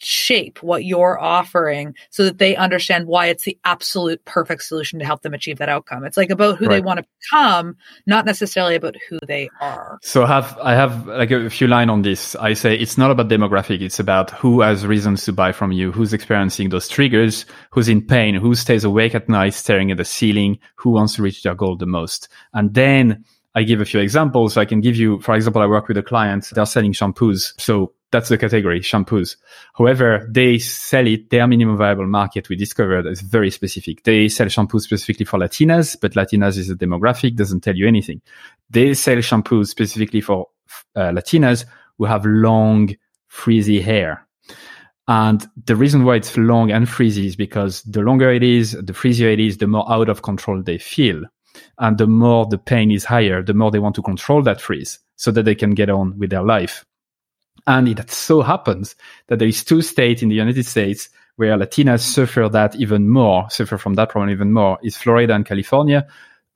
[0.02, 5.04] shape what you're offering so that they understand why it's the absolute perfect solution to
[5.04, 6.04] help them achieve that outcome.
[6.04, 6.76] It's like about who right.
[6.76, 9.98] they want to become, not necessarily about who they are.
[10.02, 12.34] So I have I have like a few line on this.
[12.36, 15.92] I say it's not about demographic, it's about who has reasons to buy from you,
[15.92, 20.04] who's experiencing those triggers, who's in pain, who stays awake at night staring at the
[20.04, 22.28] ceiling, who wants to reach their goal the most.
[22.54, 24.56] And then I give a few examples.
[24.56, 27.60] I can give you, for example, I work with a client, they're selling shampoos.
[27.60, 29.36] So that's the category, shampoos.
[29.74, 34.02] However, they sell it, their minimum viable market we discovered is very specific.
[34.02, 38.20] They sell shampoos specifically for Latinas, but Latinas is a demographic, doesn't tell you anything.
[38.68, 40.48] They sell shampoos specifically for
[40.96, 41.64] uh, Latinas
[41.98, 42.96] who have long,
[43.28, 44.26] frizzy hair.
[45.06, 48.92] And the reason why it's long and frizzy is because the longer it is, the
[48.92, 51.24] frizzier it is, the more out of control they feel.
[51.78, 55.00] And the more the pain is higher, the more they want to control that frizz
[55.16, 56.84] so that they can get on with their life.
[57.66, 58.96] And it so happens
[59.28, 63.48] that there is two states in the United States where Latinas suffer that even more,
[63.50, 66.06] suffer from that problem even more, is Florida and California,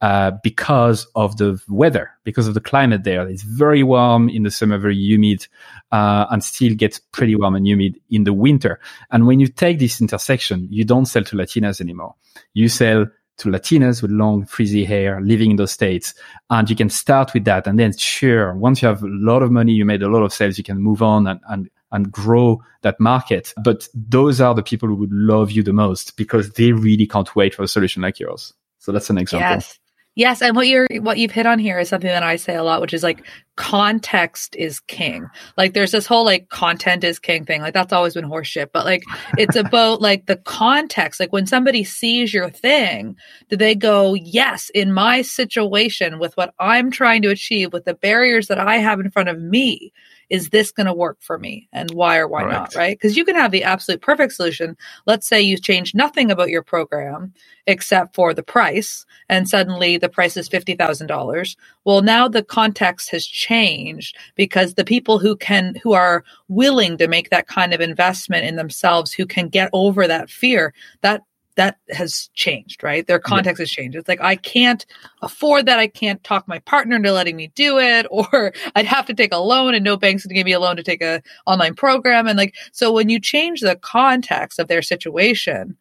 [0.00, 3.26] uh, because of the weather, because of the climate there.
[3.26, 5.46] It's very warm in the summer, very humid,
[5.92, 8.80] uh, and still gets pretty warm and humid in the winter.
[9.10, 12.16] And when you take this intersection, you don't sell to Latinas anymore.
[12.52, 13.06] You sell
[13.38, 16.14] to Latinas with long frizzy hair living in those states.
[16.50, 17.66] And you can start with that.
[17.66, 20.32] And then sure, once you have a lot of money, you made a lot of
[20.32, 23.52] sales, you can move on and, and, and grow that market.
[23.62, 27.34] But those are the people who would love you the most because they really can't
[27.34, 28.54] wait for a solution like yours.
[28.78, 29.48] So that's an example.
[29.48, 29.78] Yes.
[30.16, 32.62] Yes, and what you're what you've hit on here is something that I say a
[32.62, 35.26] lot, which is like context is king.
[35.56, 37.60] Like there's this whole like content is king thing.
[37.60, 38.68] Like that's always been horseshit.
[38.72, 39.02] But like
[39.36, 41.18] it's about like the context.
[41.18, 43.16] Like when somebody sees your thing,
[43.48, 47.94] do they go, Yes, in my situation with what I'm trying to achieve, with the
[47.94, 49.92] barriers that I have in front of me,
[50.30, 51.68] is this going to work for me?
[51.72, 52.74] And why or why Correct.
[52.74, 52.96] not right.
[52.96, 54.76] because you can have the absolute perfect solution.
[55.06, 57.32] Let's say you change nothing about your program
[57.66, 63.26] except for the price and suddenly the price is $50,000 well now the context has
[63.26, 68.44] changed because the people who can who are willing to make that kind of investment
[68.44, 71.22] in themselves who can get over that fear that
[71.56, 73.06] that has changed, right?
[73.06, 73.62] Their context yeah.
[73.62, 73.96] has changed.
[73.96, 74.84] It's like I can't
[75.22, 75.78] afford that.
[75.78, 79.32] I can't talk my partner into letting me do it, or I'd have to take
[79.32, 82.26] a loan, and no bank's to give me a loan to take a online program.
[82.26, 85.76] And like so, when you change the context of their situation,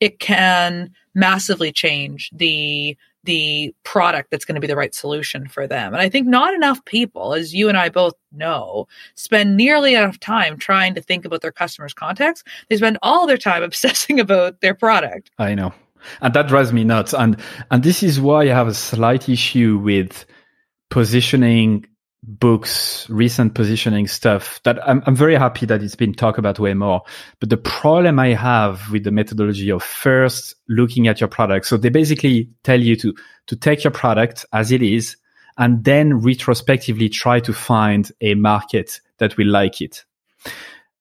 [0.00, 5.66] it can massively change the the product that's going to be the right solution for
[5.66, 5.92] them.
[5.92, 10.20] And I think not enough people, as you and I both know, spend nearly enough
[10.20, 12.46] time trying to think about their customers' context.
[12.68, 15.30] They spend all their time obsessing about their product.
[15.38, 15.72] I know.
[16.20, 17.14] And that drives me nuts.
[17.14, 20.26] And and this is why I have a slight issue with
[20.90, 21.86] positioning
[22.26, 26.74] books, recent positioning stuff that I'm, I'm very happy that it's been talked about way
[26.74, 27.02] more.
[27.38, 31.66] But the problem I have with the methodology of first looking at your product.
[31.66, 33.14] So they basically tell you to,
[33.46, 35.16] to take your product as it is
[35.58, 40.04] and then retrospectively try to find a market that will like it.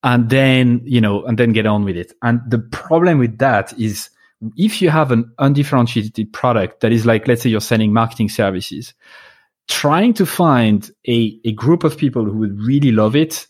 [0.03, 2.13] And then, you know, and then get on with it.
[2.21, 4.09] And the problem with that is
[4.57, 8.93] if you have an undifferentiated product that is like, let's say you're selling marketing services,
[9.67, 13.47] trying to find a, a group of people who would really love it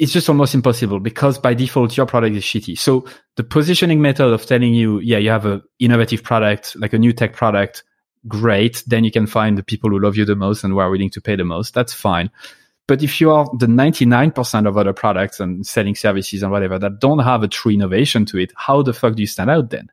[0.00, 2.76] it's just almost impossible because by default your product is shitty.
[2.78, 3.04] So
[3.36, 7.12] the positioning method of telling you, yeah, you have a innovative product, like a new
[7.12, 7.84] tech product,
[8.26, 8.82] great.
[8.86, 11.10] Then you can find the people who love you the most and who are willing
[11.10, 11.74] to pay the most.
[11.74, 12.30] That's fine.
[12.88, 16.98] But if you are the 99% of other products and selling services and whatever that
[16.98, 19.90] don't have a true innovation to it, how the fuck do you stand out then?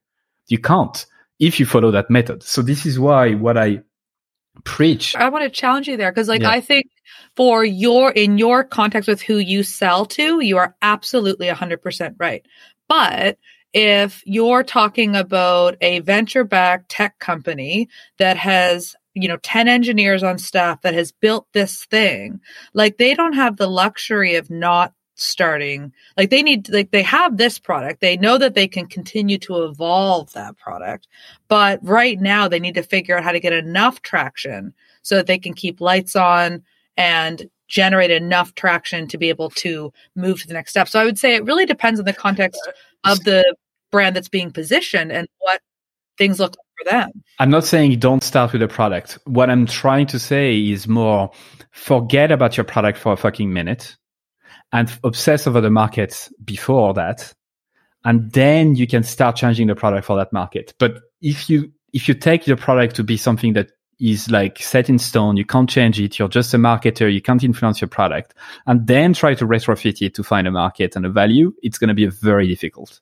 [0.48, 1.06] You can't
[1.38, 2.44] if you follow that method.
[2.44, 3.82] So this is why what I
[4.64, 5.16] Preach.
[5.16, 6.50] I want to challenge you there because, like, yeah.
[6.50, 6.88] I think
[7.36, 12.46] for your in your context with who you sell to, you are absolutely 100% right.
[12.88, 13.38] But
[13.74, 20.24] if you're talking about a venture backed tech company that has you know 10 engineers
[20.24, 22.40] on staff that has built this thing
[22.74, 27.38] like they don't have the luxury of not starting like they need like they have
[27.38, 28.02] this product.
[28.02, 31.08] They know that they can continue to evolve that product
[31.48, 35.28] but right now they need to figure out how to get enough traction so that
[35.28, 36.64] they can keep lights on
[36.96, 40.88] and generate enough traction to be able to move to the next step.
[40.88, 42.60] So i would say it really depends on the context
[43.04, 43.56] of the
[43.92, 45.62] brand that's being positioned and what
[46.18, 47.24] things look like for them.
[47.40, 49.18] I'm not saying don't start with a product.
[49.26, 51.32] What i'm trying to say is more
[51.72, 53.96] forget about your product for a fucking minute
[54.72, 57.34] and obsess over the market before that.
[58.04, 60.74] And then you can start changing the product for that market.
[60.80, 64.90] But if you, if you take your product to be something that is like set
[64.90, 66.20] in stone, you can't change it.
[66.20, 67.12] You're just a marketer.
[67.12, 68.34] You can't influence your product
[68.66, 71.54] and then try to retrofit it to find a market and a value.
[71.64, 73.02] It's going to be very difficult.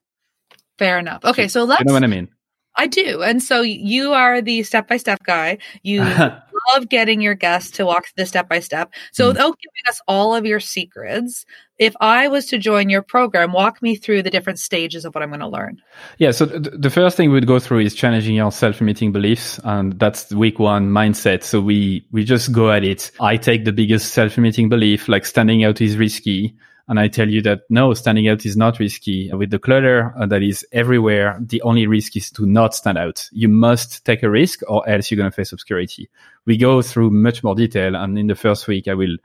[0.78, 1.24] Fair enough.
[1.26, 1.48] Okay.
[1.48, 2.30] So let's, you know what I mean?
[2.78, 3.24] I do.
[3.24, 5.60] And so you are the step by step guy.
[5.84, 6.02] You
[6.74, 8.94] love getting your guests to walk through the step by step.
[9.12, 9.28] So, mm.
[9.30, 11.46] without giving us all of your secrets,
[11.78, 15.24] if I was to join your program, walk me through the different stages of what
[15.24, 15.82] I'm going to learn.
[16.18, 16.32] Yeah.
[16.32, 19.60] So, th- the first thing we'd go through is challenging your self limiting beliefs.
[19.64, 21.44] And that's week one mindset.
[21.44, 23.12] So, we, we just go at it.
[23.20, 26.56] I take the biggest self limiting belief, like standing out is risky
[26.88, 29.32] and I tell you that no, standing out is not risky.
[29.34, 33.28] With the clutter uh, that is everywhere, the only risk is to not stand out.
[33.32, 36.10] You must take a risk or else you're going to face obscurity.
[36.46, 37.96] We go through much more detail.
[37.96, 39.18] And in the first week, I will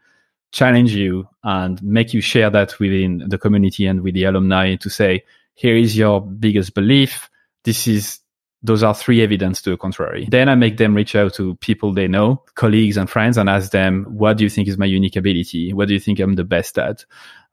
[0.53, 4.89] challenge you and make you share that within the community and with the alumni to
[4.89, 7.29] say, here is your biggest belief.
[7.65, 8.21] This is
[8.63, 10.27] those are three evidence to the contrary.
[10.31, 13.71] Then I make them reach out to people they know, colleagues and friends, and ask
[13.71, 15.73] them, what do you think is my unique ability?
[15.73, 17.05] What do you think I'm the best at?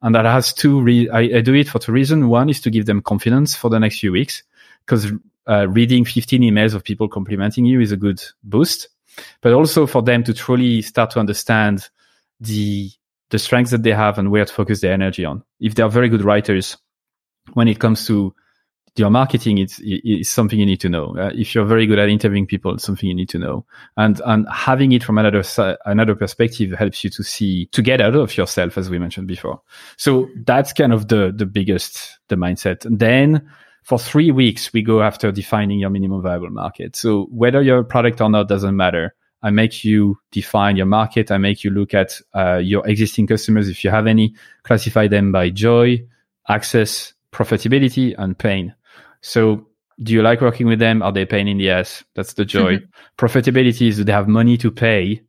[0.02, 2.24] And that has two, re- I, I do it for two reasons.
[2.24, 4.42] One is to give them confidence for the next few weeks
[4.86, 5.10] because
[5.48, 8.88] uh, reading 15 emails of people complimenting you is a good boost,
[9.40, 11.88] but also for them to truly start to understand
[12.40, 12.90] the,
[13.30, 15.42] the strengths that they have and where to focus their energy on.
[15.58, 16.76] If they're very good writers,
[17.54, 18.34] when it comes to
[18.98, 21.16] your marketing is, is something you need to know.
[21.16, 23.64] Uh, if you're very good at interviewing people, it's something you need to know.
[23.96, 25.42] And, and having it from another,
[25.86, 29.60] another perspective helps you to see, to get out of yourself, as we mentioned before.
[29.96, 32.84] So that's kind of the, the biggest, the mindset.
[32.84, 33.48] And then
[33.82, 36.96] for three weeks, we go after defining your minimum viable market.
[36.96, 39.14] So whether you're a product or not doesn't matter.
[39.40, 41.30] I make you define your market.
[41.30, 44.34] I make you look at uh, your existing customers, if you have any,
[44.64, 46.04] classify them by joy,
[46.48, 48.74] access, profitability, and pain.
[49.20, 49.68] So
[50.02, 51.02] do you like working with them?
[51.02, 52.04] Are they paying in the ass?
[52.14, 52.76] That's the joy.
[52.76, 53.24] Mm-hmm.
[53.24, 55.22] Profitability is do they have money to pay?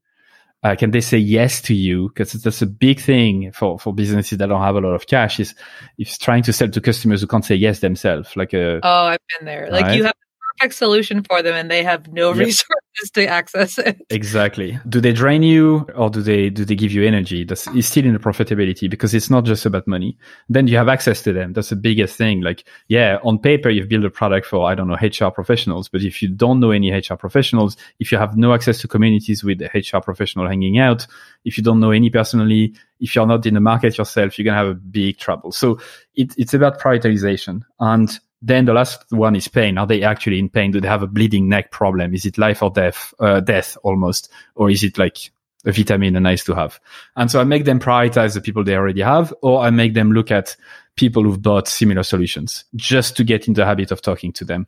[0.62, 2.10] Uh, can they say yes to you?
[2.10, 5.40] Because that's a big thing for, for businesses that don't have a lot of cash
[5.40, 5.56] is
[5.98, 8.36] is trying to sell to customers who can't say yes themselves.
[8.36, 9.70] Like a oh, I've been there.
[9.72, 9.98] Like right?
[9.98, 12.40] you have the perfect solution for them, and they have no yep.
[12.40, 14.06] resources just to access it.
[14.10, 14.80] Exactly.
[14.88, 17.44] Do they drain you or do they do they give you energy?
[17.44, 20.18] That's is still in the profitability because it's not just about money.
[20.50, 21.54] Then you have access to them.
[21.54, 22.42] That's the biggest thing.
[22.42, 26.02] Like, yeah, on paper you've built a product for I don't know HR professionals, but
[26.02, 29.62] if you don't know any HR professionals, if you have no access to communities with
[29.74, 31.06] HR professional hanging out,
[31.46, 34.58] if you don't know any personally, if you're not in the market yourself, you're gonna
[34.58, 35.52] have a big trouble.
[35.52, 35.80] So
[36.16, 39.78] it, it's about prioritization and then the last one is pain.
[39.78, 40.72] Are they actually in pain?
[40.72, 42.14] Do they have a bleeding neck problem?
[42.14, 44.32] Is it life or death, uh, death almost?
[44.56, 45.32] Or is it like
[45.66, 46.80] a vitamin, a nice to have?
[47.16, 50.14] And so I make them prioritize the people they already have, or I make them
[50.14, 50.56] look at
[50.96, 54.68] people who've bought similar solutions just to get in the habit of talking to them.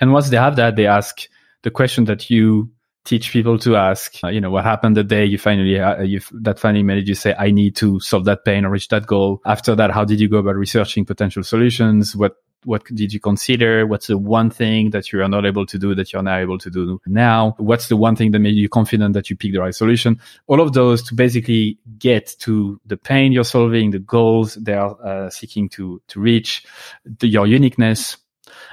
[0.00, 1.28] And once they have that, they ask
[1.62, 2.70] the question that you
[3.04, 6.20] teach people to ask, uh, you know, what happened the day you finally, uh, you
[6.32, 9.42] that finally made you say, I need to solve that pain or reach that goal.
[9.44, 12.16] After that, how did you go about researching potential solutions?
[12.16, 13.86] What what did you consider?
[13.86, 16.58] What's the one thing that you are not able to do that you're now able
[16.58, 17.54] to do now?
[17.58, 20.18] What's the one thing that made you confident that you picked the right solution?
[20.46, 24.96] All of those to basically get to the pain you're solving, the goals they are
[25.04, 26.64] uh, seeking to, to reach,
[27.04, 28.16] the, your uniqueness.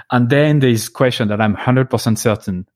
[0.09, 2.67] And then there's question that I'm 100% certain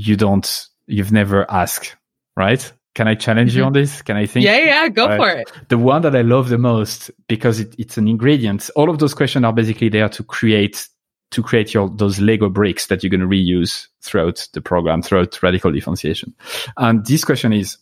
[0.00, 1.96] you don't, you've never asked,
[2.36, 2.72] right?
[2.94, 3.68] Can I challenge you mm-hmm.
[3.68, 4.02] on this?
[4.02, 4.44] Can I think?
[4.44, 5.50] Yeah, yeah, go for it.
[5.68, 8.68] The one that I love the most because it, it's an ingredient.
[8.74, 10.88] All of those questions are basically there to create
[11.30, 15.40] to create your those Lego bricks that you're going to reuse throughout the program, throughout
[15.40, 16.34] radical differentiation.
[16.76, 17.78] And this question is,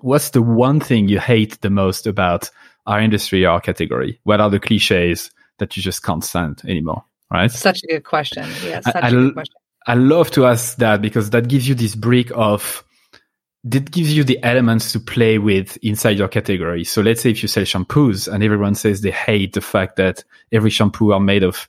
[0.00, 2.50] what's the one thing you hate the most about
[2.86, 4.20] our industry, our category?
[4.24, 7.04] What are the cliches that you just can't stand anymore?
[7.30, 7.50] Right?
[7.50, 8.46] Such a good question.
[8.62, 9.56] Yeah, such I, a good question.
[9.86, 12.84] I love to ask that because that gives you this brick of
[13.64, 16.84] that gives you the elements to play with inside your category.
[16.84, 20.22] So let's say if you sell shampoos and everyone says they hate the fact that
[20.52, 21.68] every shampoo are made of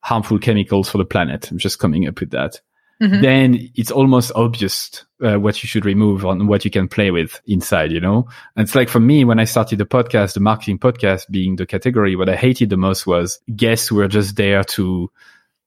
[0.00, 1.50] harmful chemicals for the planet.
[1.50, 2.60] I'm just coming up with that.
[3.02, 3.22] Mm-hmm.
[3.22, 7.40] Then it's almost obvious uh, what you should remove and what you can play with
[7.46, 8.28] inside, you know?
[8.56, 11.66] And it's like for me, when I started the podcast, the marketing podcast being the
[11.66, 15.10] category, what I hated the most was guests were just there to,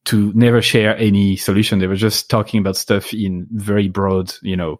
[0.08, 1.80] to never share any solution.
[1.80, 4.80] They were just talking about stuff in very broad, you know,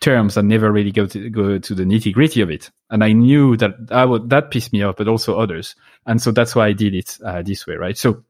[0.00, 2.70] terms and never really go to go to the nitty gritty of it.
[2.90, 5.76] And I knew that I would that pissed me off, but also others.
[6.06, 7.98] And so that's why I did it uh, this way, right?
[7.98, 8.24] So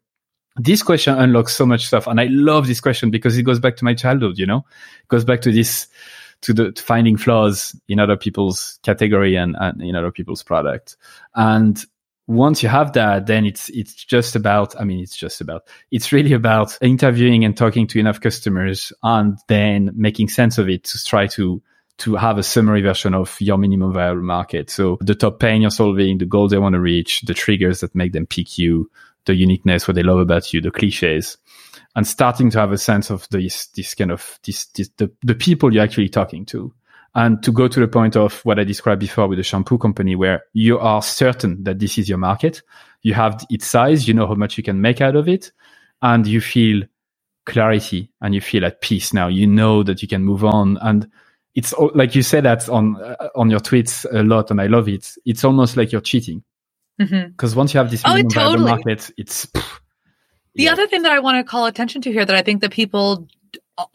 [0.57, 3.77] this question unlocks so much stuff, and I love this question because it goes back
[3.77, 4.37] to my childhood.
[4.37, 4.67] You know,
[5.01, 5.87] it goes back to this
[6.43, 10.97] to the to finding flaws in other people's category and, and in other people's product.
[11.37, 11.83] And
[12.33, 14.79] once you have that, then it's it's just about.
[14.81, 15.69] I mean, it's just about.
[15.91, 20.85] It's really about interviewing and talking to enough customers, and then making sense of it
[20.85, 21.63] to try to
[21.99, 24.71] to have a summary version of your minimum viable market.
[24.71, 27.95] So the top pain you're solving, the goals they want to reach, the triggers that
[27.95, 28.91] make them pick you,
[29.27, 31.37] the uniqueness, what they love about you, the cliches,
[31.95, 35.35] and starting to have a sense of this this kind of this, this the the
[35.35, 36.73] people you're actually talking to.
[37.15, 40.17] And to go to the point of what I described before with the shampoo company,
[40.17, 42.63] where you are certain that this is your market,
[43.03, 45.53] you have its size, you know how much you can make out of it,
[46.01, 46.83] and you feel
[47.45, 49.29] clarity and you feel at peace now.
[49.29, 50.79] You know that you can move on.
[50.81, 51.07] And
[51.55, 54.89] it's like you say that on, uh, on your tweets a lot, and I love
[54.89, 55.13] it.
[55.27, 56.43] It's almost like you're cheating.
[56.97, 57.59] Because mm-hmm.
[57.59, 58.71] once you have this oh, totally.
[58.71, 59.47] market, it's.
[59.47, 59.81] Pff,
[60.55, 60.73] the yeah.
[60.73, 63.27] other thing that I want to call attention to here that I think that people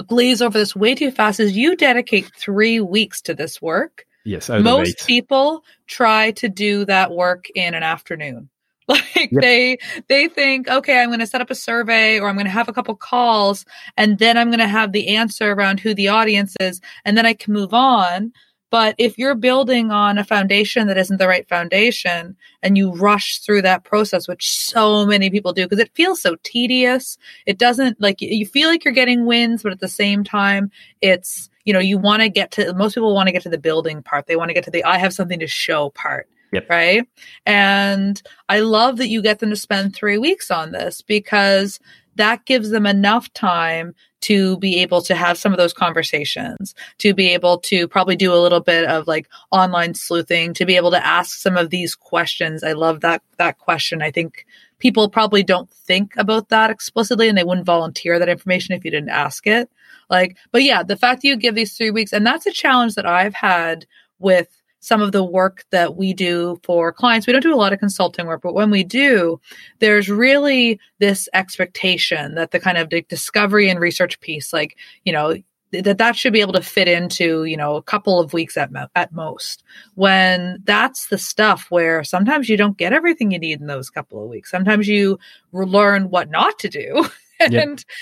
[0.08, 4.06] glaze over this way too fast is you dedicate three weeks to this work.
[4.26, 8.50] Yes, most people try to do that work in an afternoon.
[8.90, 9.42] Like yep.
[9.42, 12.52] they they think, okay, I'm going to set up a survey or I'm going to
[12.52, 13.66] have a couple calls
[13.98, 17.26] and then I'm going to have the answer around who the audience is and then
[17.26, 18.32] I can move on.
[18.70, 23.40] But if you're building on a foundation that isn't the right foundation and you rush
[23.40, 28.02] through that process, which so many people do, because it feels so tedious, it doesn't
[28.02, 30.70] like you feel like you're getting wins, but at the same time,
[31.02, 33.58] it's, you know, you want to get to, most people want to get to the
[33.58, 34.28] building part.
[34.28, 36.28] They want to get to the, I have something to show part.
[36.54, 36.70] Yep.
[36.70, 37.06] Right.
[37.46, 41.80] And I love that you get them to spend three weeks on this because
[42.18, 47.14] that gives them enough time to be able to have some of those conversations, to
[47.14, 50.92] be able to probably do a little bit of like online sleuthing, to be able
[50.92, 52.64] to ask some of these questions.
[52.64, 54.02] I love that that question.
[54.02, 54.46] I think
[54.80, 58.92] people probably don't think about that explicitly and they wouldn't volunteer that information if you
[58.92, 59.70] didn't ask it.
[60.10, 62.96] Like, but yeah, the fact that you give these three weeks, and that's a challenge
[62.96, 63.86] that I've had
[64.20, 67.28] with some of the work that we do for clients.
[67.28, 69.40] We don't do a lot of consulting work, but when we do,
[69.80, 75.36] there's really this expectation that the kind of discovery and research piece, like, you know,
[75.72, 78.72] that that should be able to fit into you know a couple of weeks at
[78.72, 79.64] mo- at most
[79.96, 84.24] when that's the stuff where sometimes you don't get everything you need in those couple
[84.24, 85.20] of weeks sometimes you
[85.52, 87.06] learn what not to do
[87.40, 87.54] and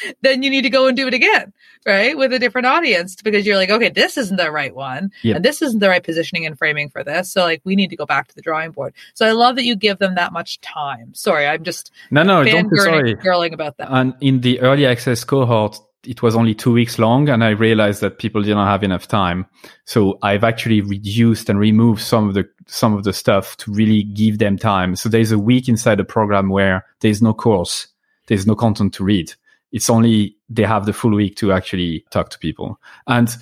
[0.04, 0.16] yep.
[0.22, 1.54] then you need to go and do it again,
[1.86, 2.18] right?
[2.18, 5.12] With a different audience because you're like, okay, this isn't the right one.
[5.24, 5.36] Yep.
[5.38, 7.32] And this isn't the right positioning and framing for this.
[7.32, 8.94] So like we need to go back to the drawing board.
[9.14, 11.14] So I love that you give them that much time.
[11.14, 13.16] Sorry, I'm just no, no, don't be sorry.
[13.16, 13.92] Girling about that.
[13.92, 18.02] And in the early access cohort, it was only two weeks long and I realized
[18.02, 19.46] that people didn't have enough time.
[19.86, 24.04] So I've actually reduced and removed some of the, some of the stuff to really
[24.04, 24.96] give them time.
[24.96, 27.88] So there's a week inside the program where there's no course.
[28.28, 29.34] There's no content to read.
[29.72, 32.80] It's only they have the full week to actually talk to people.
[33.08, 33.36] And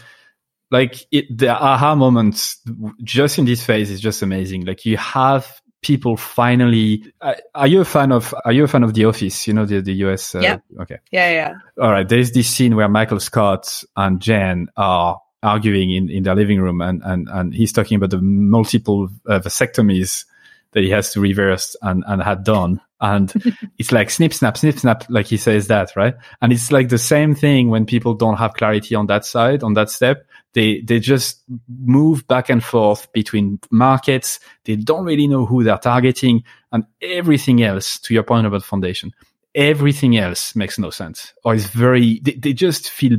[0.72, 2.60] like it, the aha moments
[3.04, 4.66] just in this phase is just amazing.
[4.66, 8.84] Like you have people finally uh, are you a fan of are you a fan
[8.84, 12.08] of the office you know the the us uh, yeah okay yeah yeah all right
[12.08, 16.82] there's this scene where michael scott and jan are arguing in in their living room
[16.82, 20.26] and and and he's talking about the multiple uh, vasectomies
[20.74, 23.34] that he has to reverse and and had done and
[23.78, 26.98] it's like snip snap snip snap like he says that right and it's like the
[26.98, 31.00] same thing when people don't have clarity on that side on that step they, they
[31.00, 34.40] just move back and forth between markets.
[34.66, 39.12] They don't really know who they're targeting and everything else to your point about foundation.
[39.56, 43.18] Everything else makes no sense or is very, they, they just feel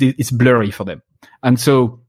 [0.00, 1.02] it's blurry for them.
[1.42, 2.00] And so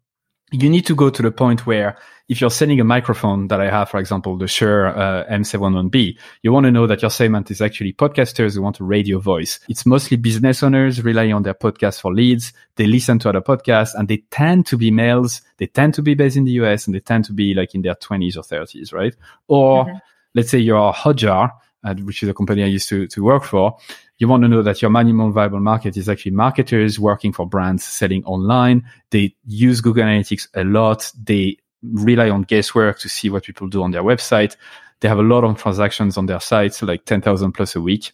[0.52, 3.70] you need to go to the point where if you're selling a microphone that I
[3.70, 7.62] have, for example, the Shure uh, SM7B, you want to know that your segment is
[7.62, 9.60] actually podcasters who want a radio voice.
[9.70, 12.52] It's mostly business owners relying on their podcast for leads.
[12.78, 15.42] They listen to other podcasts and they tend to be males.
[15.58, 17.84] They tend to be based in the US and they tend to be like in
[17.84, 19.16] their 20s or 30s, right?
[19.48, 19.98] Or mm-hmm.
[20.34, 21.52] let's say you're Hotjar,
[21.84, 23.78] uh, which is a company I used to, to work for
[24.18, 27.84] you want to know that your minimum viable market is actually marketers working for brands
[27.84, 28.90] selling online.
[29.10, 31.12] They use Google Analytics a lot.
[31.22, 34.56] They rely on guesswork to see what people do on their website.
[35.02, 38.14] They have a lot of transactions on their sites, like 10,000 plus a week.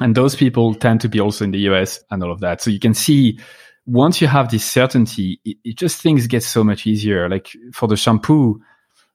[0.00, 2.62] And those people tend to be also in the US and all of that.
[2.62, 3.38] So you can see
[3.86, 7.28] once you have this certainty, it, it just things get so much easier.
[7.28, 8.60] Like for the shampoo,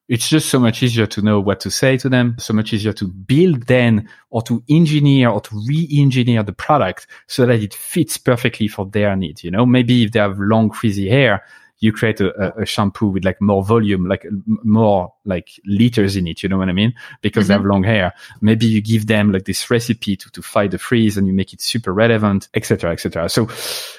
[0.10, 2.94] it's just so much easier to know what to say to them, so much easier
[2.94, 8.18] to build then or to engineer or to re-engineer the product so that it fits
[8.18, 9.44] perfectly for their needs.
[9.44, 11.44] You know, maybe if they have long frizzy hair,
[11.84, 14.26] you create a, a, shampoo with like more volume, like
[14.64, 16.42] more like liters in it.
[16.42, 16.94] You know what I mean?
[17.22, 17.48] Because mm-hmm.
[17.50, 17.72] they have mm-hmm.
[17.72, 18.14] long hair.
[18.40, 21.52] Maybe you give them like this recipe to, to fight the freeze and you make
[21.52, 23.28] it super relevant, etc., etc.
[23.28, 23.50] So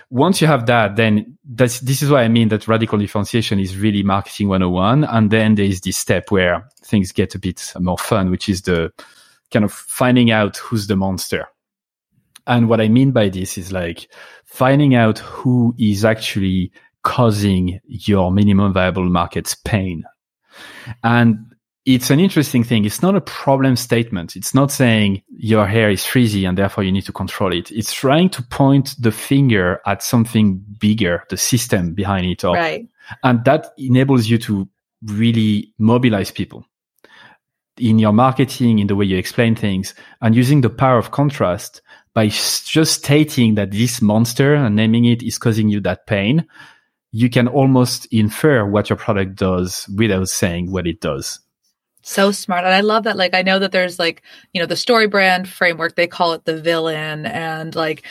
[0.09, 3.77] once you have that, then that's, this is what I mean that radical differentiation is
[3.77, 5.05] really marketing 101.
[5.05, 8.63] And then there is this step where things get a bit more fun, which is
[8.63, 8.95] the
[9.53, 11.49] kind of finding out who's the monster.
[12.47, 14.09] And what I mean by this is like
[14.47, 16.73] finding out who is actually
[17.05, 20.03] causing your minimum viable market's pain.
[21.05, 21.55] And
[21.87, 22.85] it's an interesting thing.
[22.87, 24.37] It's not a problem statement.
[24.37, 27.71] It's not saying your hair is frizzy and therefore you need to control it.
[27.71, 32.55] It's trying to point the finger at something bigger, the system behind it all.
[32.55, 32.89] Right.
[33.23, 34.67] And that enables you to
[35.05, 36.65] really mobilize people
[37.77, 41.83] in your marketing, in the way you explain things and using the power of contrast
[42.15, 46.47] by just stating that this monster and naming it is causing you that pain
[47.17, 51.39] you can almost infer what your product does without saying what it does.
[52.03, 52.65] So smart.
[52.65, 53.17] And I love that.
[53.17, 56.45] Like, I know that there's like, you know, the story brand framework, they call it
[56.45, 57.25] the villain.
[57.25, 58.03] And like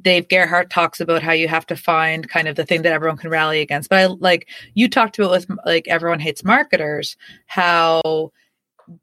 [0.00, 3.16] Dave Gerhardt talks about how you have to find kind of the thing that everyone
[3.16, 3.90] can rally against.
[3.90, 8.30] But I like, you talked about with like everyone hates marketers, how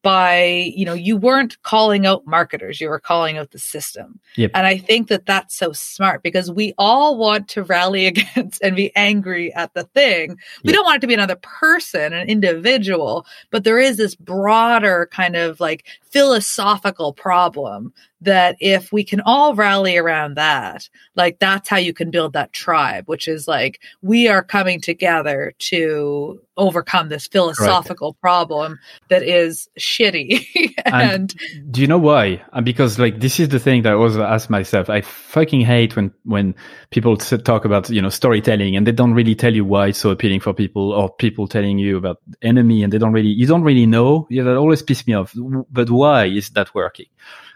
[0.01, 4.51] by you know you weren't calling out marketers you were calling out the system yep.
[4.53, 8.75] and i think that that's so smart because we all want to rally against and
[8.75, 10.75] be angry at the thing we yep.
[10.75, 15.35] don't want it to be another person an individual but there is this broader kind
[15.35, 21.77] of like philosophical problem that if we can all rally around that, like that's how
[21.77, 27.25] you can build that tribe, which is like we are coming together to overcome this
[27.27, 28.21] philosophical right.
[28.21, 30.45] problem that is shitty.
[30.85, 32.43] and, and, do you know why?
[32.51, 34.89] And because like this is the thing that I always ask myself.
[34.89, 36.53] I fucking hate when when
[36.91, 40.11] people talk about you know storytelling and they don't really tell you why it's so
[40.11, 43.63] appealing for people, or people telling you about enemy and they don't really you don't
[43.63, 44.27] really know.
[44.29, 45.33] Yeah, that always pisses me off.
[45.71, 47.07] But why is that working?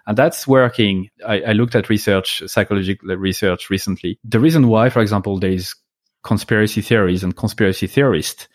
[0.06, 1.10] And that's working.
[1.26, 4.20] I, I looked at research, psychological research recently.
[4.24, 5.76] The reason why, for example, there is
[6.24, 8.48] conspiracy theories and conspiracy theorists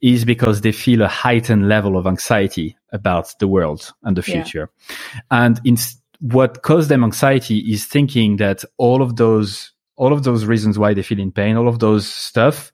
[0.00, 4.70] is because they feel a heightened level of anxiety about the world and the future.
[4.88, 5.20] Yeah.
[5.30, 5.76] And in,
[6.20, 10.94] what caused them anxiety is thinking that all of those, all of those reasons why
[10.94, 12.72] they feel in pain, all of those stuff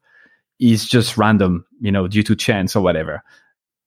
[0.58, 3.22] is just random, you know, due to chance or whatever.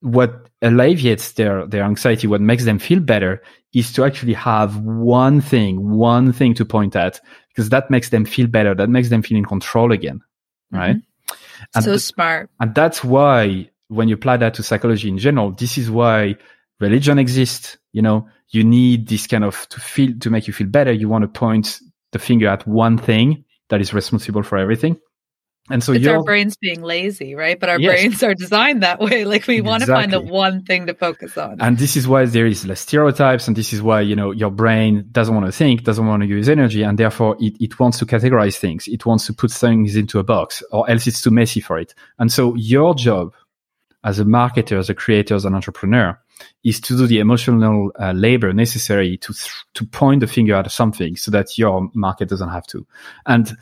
[0.02, 3.42] What alleviates their, their anxiety, what makes them feel better
[3.74, 8.26] is to actually have one thing, one thing to point at because that makes them
[8.26, 8.74] feel better.
[8.76, 10.22] That makes them feel in control again.
[10.72, 10.98] Right.
[10.98, 11.36] Mm-hmm.
[11.76, 12.50] And so th- smart.
[12.60, 16.36] And that's why when you apply that to psychology in general, this is why
[16.80, 17.78] religion exists.
[17.94, 20.92] You know, you need this kind of to feel, to make you feel better.
[20.92, 21.80] You want to point
[22.12, 25.00] the finger at one thing that is responsible for everything.
[25.72, 27.60] And so it's our brains being lazy, right?
[27.60, 27.92] But our yes.
[27.94, 29.26] brains are designed that way.
[29.32, 29.62] Like we exactly.
[29.62, 31.62] want to find the one thing to focus on.
[31.62, 33.48] And this is why there is less stereotypes.
[33.48, 36.28] And this is why, you know, your brain doesn't want to think, doesn't want to
[36.28, 36.84] use energy.
[36.84, 38.90] And therefore it, it wants to categorize things.
[38.90, 41.96] It wants to put things into a box or else it's too messy for it.
[42.20, 43.34] And so your job
[44.04, 46.20] as a marketer, as a creator, as an entrepreneur
[46.64, 50.72] is to do the emotional uh, labor necessary to, th- to point the finger at
[50.72, 52.86] something so that your market doesn't have to.
[53.26, 53.56] And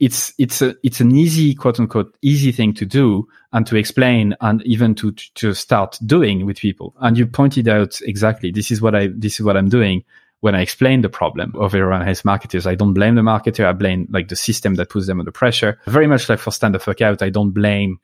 [0.00, 4.34] it's it's a it's an easy quote unquote easy thing to do and to explain
[4.40, 6.94] and even to to start doing with people.
[7.00, 10.04] And you pointed out exactly this is what I this is what I'm doing
[10.40, 12.66] when I explain the problem of everyone has marketers.
[12.66, 13.64] I don't blame the marketer.
[13.64, 15.78] I blame like the system that puts them under pressure.
[15.86, 18.00] Very much like for stand the fuck out, I don't blame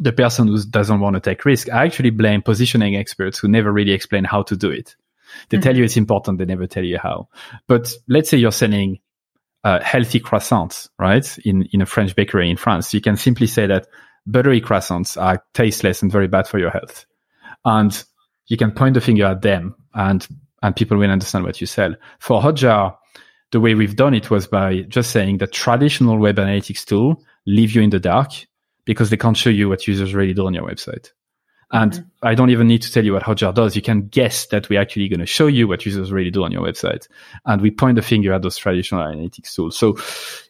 [0.00, 1.68] the person who doesn't want to take risk.
[1.70, 4.94] I actually blame positioning experts who never really explain how to do it.
[5.48, 5.62] They mm-hmm.
[5.62, 6.38] tell you it's important.
[6.38, 7.28] They never tell you how.
[7.66, 9.00] But let's say you're selling
[9.66, 11.36] uh, healthy croissants, right?
[11.38, 13.88] In, in a French bakery in France, you can simply say that
[14.24, 17.04] buttery croissants are tasteless and very bad for your health.
[17.64, 18.04] And
[18.46, 20.24] you can point the finger at them and,
[20.62, 21.96] and people will understand what you sell.
[22.20, 22.96] For Hotjar,
[23.50, 27.74] the way we've done it was by just saying that traditional web analytics tool leave
[27.74, 28.30] you in the dark
[28.84, 31.10] because they can't show you what users really do on your website.
[31.72, 32.08] And mm-hmm.
[32.22, 33.74] I don't even need to tell you what Hotjar does.
[33.74, 36.52] You can guess that we're actually going to show you what users really do on
[36.52, 37.08] your website.
[37.44, 39.76] And we point the finger at those traditional analytics tools.
[39.76, 39.96] So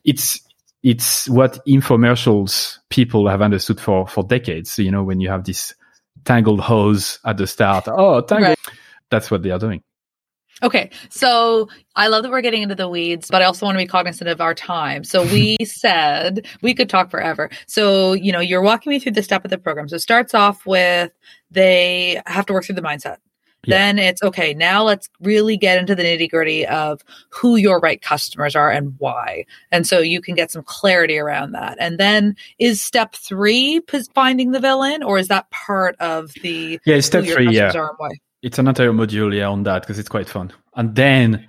[0.04, 0.40] it's,
[0.82, 4.70] it's what infomercials people have understood for, for decades.
[4.70, 5.74] So, you know, when you have this
[6.24, 8.74] tangled hose at the start, oh, tangled, right.
[9.10, 9.82] that's what they are doing.
[10.62, 10.90] Okay.
[11.10, 13.86] So I love that we're getting into the weeds, but I also want to be
[13.86, 15.04] cognizant of our time.
[15.04, 17.50] So we said we could talk forever.
[17.66, 19.88] So, you know, you're walking me through the step of the program.
[19.88, 21.12] So it starts off with
[21.50, 23.18] they have to work through the mindset.
[23.64, 23.78] Yeah.
[23.78, 24.54] Then it's okay.
[24.54, 28.94] Now let's really get into the nitty gritty of who your right customers are and
[28.98, 29.44] why.
[29.72, 31.76] And so you can get some clarity around that.
[31.80, 33.80] And then is step three
[34.14, 37.72] finding the villain or is that part of the yeah step three yeah
[38.42, 40.52] it's an entire module yeah on that because it's quite fun.
[40.74, 41.48] And then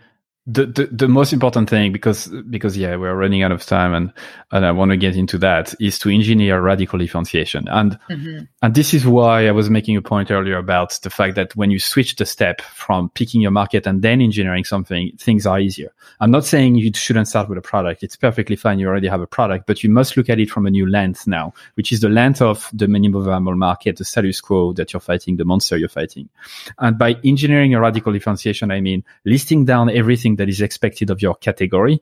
[0.49, 4.13] the, the, the most important thing because because yeah we're running out of time and
[4.51, 7.67] and I want to get into that is to engineer radical differentiation.
[7.67, 8.45] And mm-hmm.
[8.61, 11.69] and this is why I was making a point earlier about the fact that when
[11.69, 15.91] you switch the step from picking your market and then engineering something things are easier.
[16.21, 18.01] I'm not saying you shouldn't start with a product.
[18.03, 18.79] It's perfectly fine.
[18.79, 21.27] You already have a product but you must look at it from a new lens
[21.27, 25.01] now which is the lens of the minimum viable market the status quo that you're
[25.01, 26.29] fighting the monster you're fighting.
[26.79, 31.21] And by engineering a radical differentiation I mean listing down everything that is expected of
[31.21, 32.01] your category,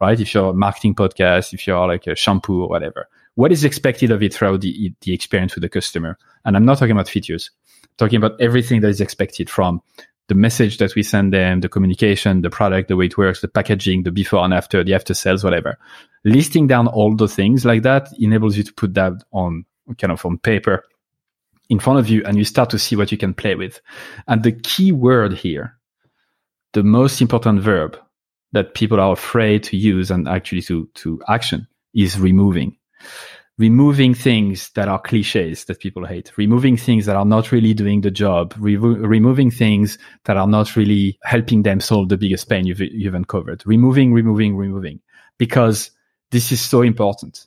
[0.00, 0.18] right?
[0.18, 4.10] If you're a marketing podcast, if you're like a shampoo or whatever, what is expected
[4.10, 6.18] of it throughout the, the experience with the customer?
[6.44, 7.50] And I'm not talking about features,
[7.82, 9.82] I'm talking about everything that is expected from
[10.28, 13.48] the message that we send them, the communication, the product, the way it works, the
[13.48, 15.76] packaging, the before and after, the after sales, whatever.
[16.24, 19.64] Listing down all the things like that enables you to put that on
[19.98, 20.84] kind of on paper
[21.68, 23.80] in front of you and you start to see what you can play with.
[24.28, 25.76] And the key word here
[26.72, 27.98] the most important verb
[28.52, 32.76] that people are afraid to use and actually to, to action is removing.
[33.58, 38.00] Removing things that are cliches that people hate, removing things that are not really doing
[38.00, 42.66] the job, re- removing things that are not really helping them solve the biggest pain
[42.66, 43.62] you've, you've uncovered.
[43.66, 45.00] Removing, removing, removing.
[45.38, 45.90] Because
[46.30, 47.46] this is so important.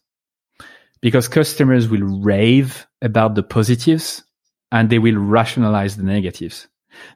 [1.02, 4.24] Because customers will rave about the positives
[4.72, 6.68] and they will rationalize the negatives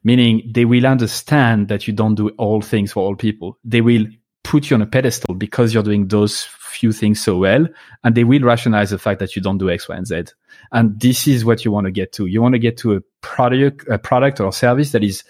[0.03, 3.57] meaning they will understand that you don't do all things for all people.
[3.63, 4.05] They will
[4.43, 7.67] put you on a pedestal because you're doing those few things so well,
[8.03, 10.23] and they will rationalize the fact that you don't do X, Y, and Z.
[10.71, 12.25] And this is what you want to get to.
[12.25, 15.23] You want to get to a product, a product or service that is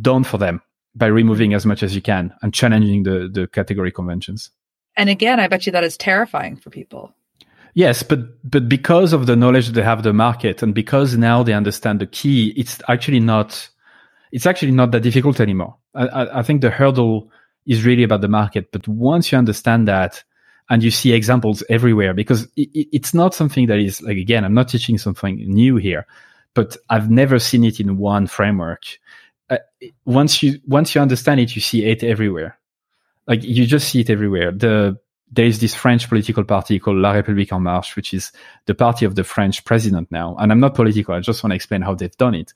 [0.00, 0.62] done for them
[0.94, 4.50] by removing as much as you can and challenging the, the category conventions.
[4.96, 7.14] And again, I bet you that is terrifying for people.
[7.74, 11.54] Yes, but but because of the knowledge they have the market and because now they
[11.54, 13.68] understand the key, it's actually not
[14.30, 15.76] it's actually not that difficult anymore.
[15.94, 17.30] I, I think the hurdle
[17.66, 18.72] is really about the market.
[18.72, 20.22] But once you understand that
[20.68, 24.54] and you see examples everywhere, because it, it's not something that is like again, I'm
[24.54, 26.06] not teaching something new here,
[26.54, 28.82] but I've never seen it in one framework.
[29.48, 29.58] Uh,
[30.04, 32.58] once you once you understand it, you see it everywhere.
[33.26, 34.52] Like you just see it everywhere.
[34.52, 34.98] The
[35.32, 38.32] there is this French political party called La République En Marche, which is
[38.66, 40.36] the party of the French president now.
[40.38, 41.14] And I'm not political.
[41.14, 42.52] I just want to explain how they've done it.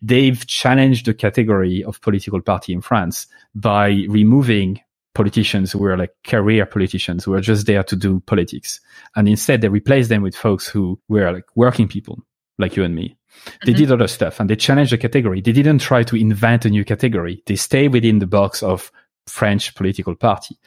[0.00, 4.80] They've challenged the category of political party in France by removing
[5.12, 8.80] politicians who were like career politicians who were just there to do politics.
[9.16, 12.22] And instead they replaced them with folks who were like working people
[12.58, 13.16] like you and me.
[13.64, 13.80] They mm-hmm.
[13.80, 15.40] did other stuff and they challenged the category.
[15.40, 17.42] They didn't try to invent a new category.
[17.46, 18.92] They stay within the box of
[19.26, 20.58] French political party,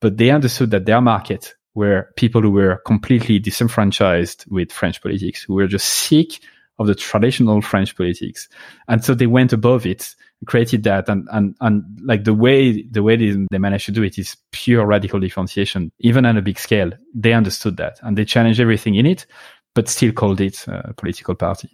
[0.00, 5.42] but they understood that their market were people who were completely disenfranchised with French politics,
[5.42, 6.40] who were just sick
[6.78, 8.48] of the traditional French politics.
[8.88, 10.14] And so they went above it,
[10.46, 11.08] created that.
[11.08, 14.36] And, and, and like the way, the way they, they managed to do it is
[14.50, 16.90] pure radical differentiation, even on a big scale.
[17.14, 19.26] They understood that and they challenged everything in it,
[19.74, 21.70] but still called it a political party.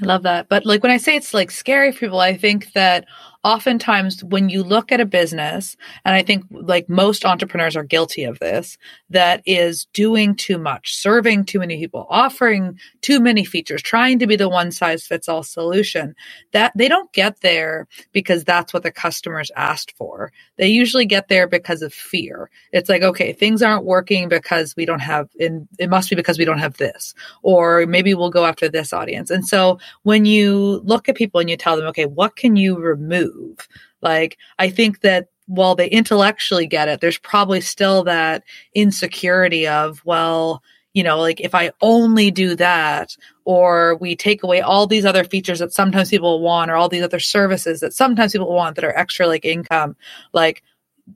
[0.00, 0.48] I love that.
[0.48, 3.06] But like when I say it's like scary for people, I think that
[3.44, 8.24] oftentimes when you look at a business, and I think like most entrepreneurs are guilty
[8.24, 8.76] of this,
[9.10, 14.26] that is doing too much, serving too many people, offering too many features, trying to
[14.26, 16.14] be the one size fits all solution,
[16.52, 20.32] that they don't get there because that's what the customers asked for.
[20.56, 22.50] They usually get there because of fear.
[22.72, 26.38] It's like, okay, things aren't working because we don't have, in, it must be because
[26.38, 29.30] we don't have this, or maybe we'll go after this audience.
[29.30, 32.76] And so when you look at people and you tell them, okay, what can you
[32.76, 33.28] remove?
[33.38, 33.68] Move.
[34.02, 40.02] Like, I think that while they intellectually get it, there's probably still that insecurity of,
[40.04, 40.62] well,
[40.94, 45.24] you know, like if I only do that, or we take away all these other
[45.24, 48.84] features that sometimes people want, or all these other services that sometimes people want that
[48.84, 49.96] are extra like income,
[50.32, 50.62] like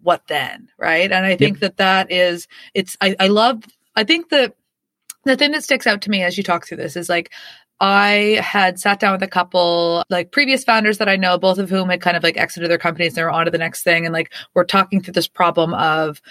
[0.02, 0.68] what then?
[0.78, 1.10] Right.
[1.10, 1.60] And I think yep.
[1.60, 3.64] that that is, it's, I, I love,
[3.96, 4.54] I think that
[5.24, 7.32] the thing that sticks out to me as you talk through this is like
[7.83, 11.68] I had sat down with a couple like previous founders that I know, both of
[11.68, 13.83] whom had kind of like exited their companies and they were on to the next
[13.83, 14.07] thing.
[14.07, 16.22] And like we're talking through this problem of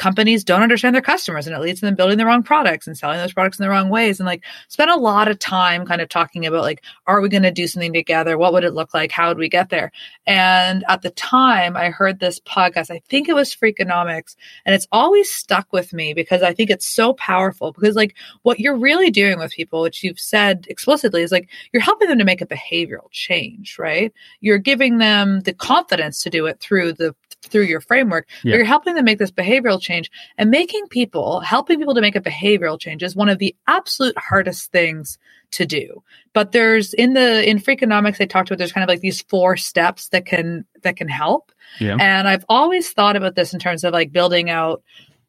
[0.00, 2.96] companies don't understand their customers and it leads to them building the wrong products and
[2.96, 4.18] selling those products in the wrong ways.
[4.18, 7.42] And like spend a lot of time kind of talking about like are we going
[7.42, 8.38] to do something together?
[8.38, 9.12] What would it look like?
[9.12, 9.92] How would we get there?
[10.26, 14.86] And at the time i heard this podcast i think it was freakonomics and it's
[14.92, 19.10] always stuck with me because i think it's so powerful because like what you're really
[19.10, 22.46] doing with people which you've said explicitly is like you're helping them to make a
[22.46, 24.12] behavioral change right?
[24.40, 28.52] You're giving them the confidence to do it through the through your framework, yeah.
[28.52, 32.16] but you're helping them make this behavioral change and making people, helping people to make
[32.16, 35.18] a behavioral change is one of the absolute hardest things
[35.52, 36.02] to do.
[36.32, 39.56] But there's in the in Freakonomics they talked about there's kind of like these four
[39.56, 41.52] steps that can that can help.
[41.78, 41.96] Yeah.
[42.00, 44.82] And I've always thought about this in terms of like building out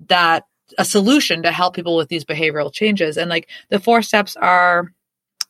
[0.08, 0.46] that
[0.78, 3.18] a solution to help people with these behavioral changes.
[3.18, 4.94] And like the four steps are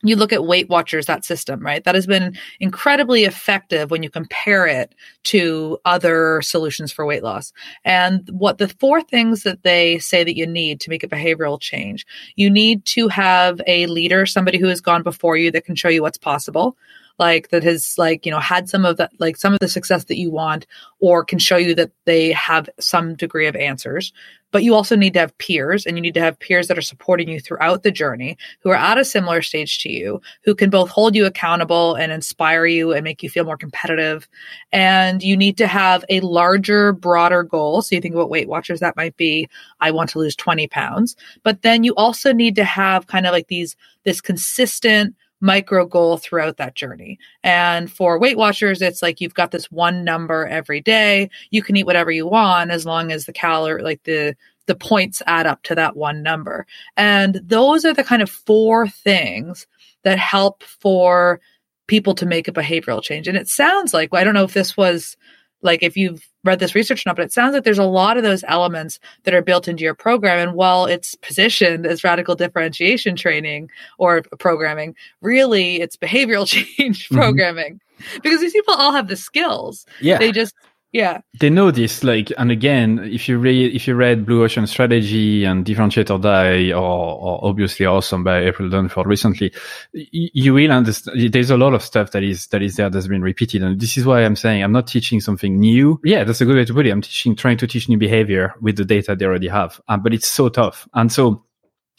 [0.04, 1.84] you look at Weight Watchers, that system, right?
[1.84, 4.95] That has been incredibly effective when you compare it
[5.26, 7.54] to other solutions for weight loss.
[7.86, 11.60] And what the four things that they say that you need to make a behavioral
[11.60, 15.76] change, you need to have a leader, somebody who has gone before you that can
[15.76, 16.76] show you what's possible
[17.22, 20.05] like that has like you know had some of that like some of the success
[20.05, 20.65] that you want
[20.99, 24.11] or can show you that they have some degree of answers.
[24.51, 26.82] But you also need to have peers and you need to have peers that are
[26.82, 30.69] supporting you throughout the journey who are at a similar stage to you who can
[30.69, 34.28] both hold you accountable and inspire you and make you feel more competitive.
[34.74, 37.82] And you need to have a larger broader goal.
[37.82, 39.47] So you think about weight watchers that might be
[39.80, 41.15] i want to lose 20 pounds.
[41.43, 46.18] But then you also need to have kind of like these this consistent micro goal
[46.18, 47.20] throughout that journey.
[47.44, 51.30] And for Weight Watchers, it's like you've got this one number every day.
[51.50, 54.36] You can eat whatever you want as long as the calorie, like the
[54.68, 56.66] the points add up to that one number.
[56.96, 59.68] And those are the kind of four things
[60.04, 61.42] that help for
[61.88, 63.28] people to make a behavioral change.
[63.28, 65.18] And it sounds like I don't know if this was
[65.62, 68.24] like if you've read this research enough, but it sounds like there's a lot of
[68.24, 70.39] those elements that are built into your program.
[70.39, 76.47] And while it's positioned as radical differentiation training or programming, really it's behavioral
[76.78, 77.16] change mm-hmm.
[77.16, 77.80] programming
[78.24, 79.86] because these people all have the skills.
[79.99, 80.18] Yeah.
[80.18, 80.55] They just
[80.92, 81.22] yeah.
[81.39, 85.46] They know this like and again if you read if you read blue ocean strategy
[85.46, 89.54] and differentiate or die or, or obviously awesome by april dunford recently
[89.94, 93.22] you will understand there's a lot of stuff that is that is there that's been
[93.22, 96.00] repeated and this is why i'm saying i'm not teaching something new.
[96.04, 96.92] Yeah that's a good way to put it.
[96.92, 100.14] I'm teaching trying to teach new behavior with the data they already have um, but
[100.14, 100.88] it's so tough.
[100.94, 101.44] And so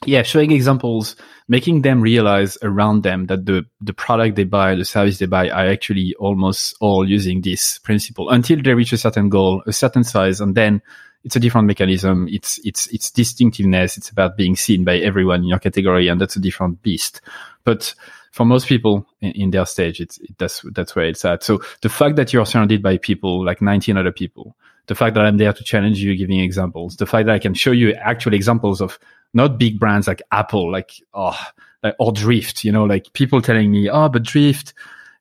[0.07, 1.17] yeah, showing examples,
[1.49, 5.49] making them realize around them that the, the product they buy, the service they buy
[5.49, 10.05] are actually almost all using this principle until they reach a certain goal, a certain
[10.05, 10.41] size.
[10.41, 10.83] And then
[11.25, 12.29] it's a different mechanism.
[12.31, 13.97] It's, it's, it's distinctiveness.
[13.97, 16.09] It's about being seen by everyone in your category.
[16.09, 17.21] And that's a different beast.
[17.65, 17.95] But
[18.33, 21.43] for most people in, in their stage, it's, it, that's, that's where it's at.
[21.43, 25.25] So the fact that you're surrounded by people like 19 other people the fact that
[25.25, 28.35] I'm there to challenge you, giving examples, the fact that I can show you actual
[28.35, 28.99] examples of
[29.35, 31.39] not big brands like Apple, like, oh,
[31.83, 34.75] like, or Drift, you know, like people telling me, oh, but Drift,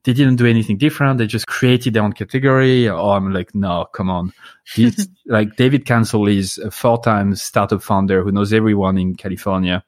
[0.04, 1.18] they didn't do anything different.
[1.18, 2.90] They just created their own category.
[2.90, 4.34] Or I'm like, no, come on.
[4.76, 9.84] This, like David Cancel is a four-time startup founder who knows everyone in California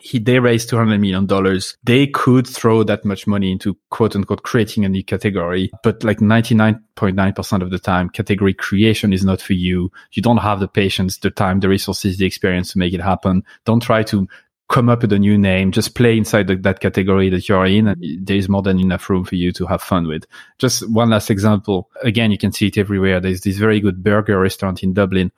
[0.00, 1.60] he, they raised $200 million.
[1.84, 5.70] They could throw that much money into quote unquote creating a new category.
[5.82, 9.90] But like 99.9% of the time, category creation is not for you.
[10.12, 13.44] You don't have the patience, the time, the resources, the experience to make it happen.
[13.64, 14.26] Don't try to
[14.70, 15.72] come up with a new name.
[15.72, 17.88] Just play inside the, that category that you're in.
[17.88, 20.24] And there is more than enough room for you to have fun with.
[20.58, 21.90] Just one last example.
[22.02, 23.20] Again, you can see it everywhere.
[23.20, 25.32] There's this very good burger restaurant in Dublin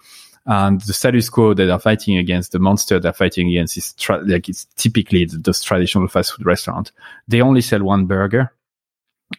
[0.46, 4.22] and the status quo that they're fighting against, the monster they're fighting against is tra-
[4.24, 6.92] like it's typically those traditional fast food restaurant.
[7.28, 8.52] They only sell one burger,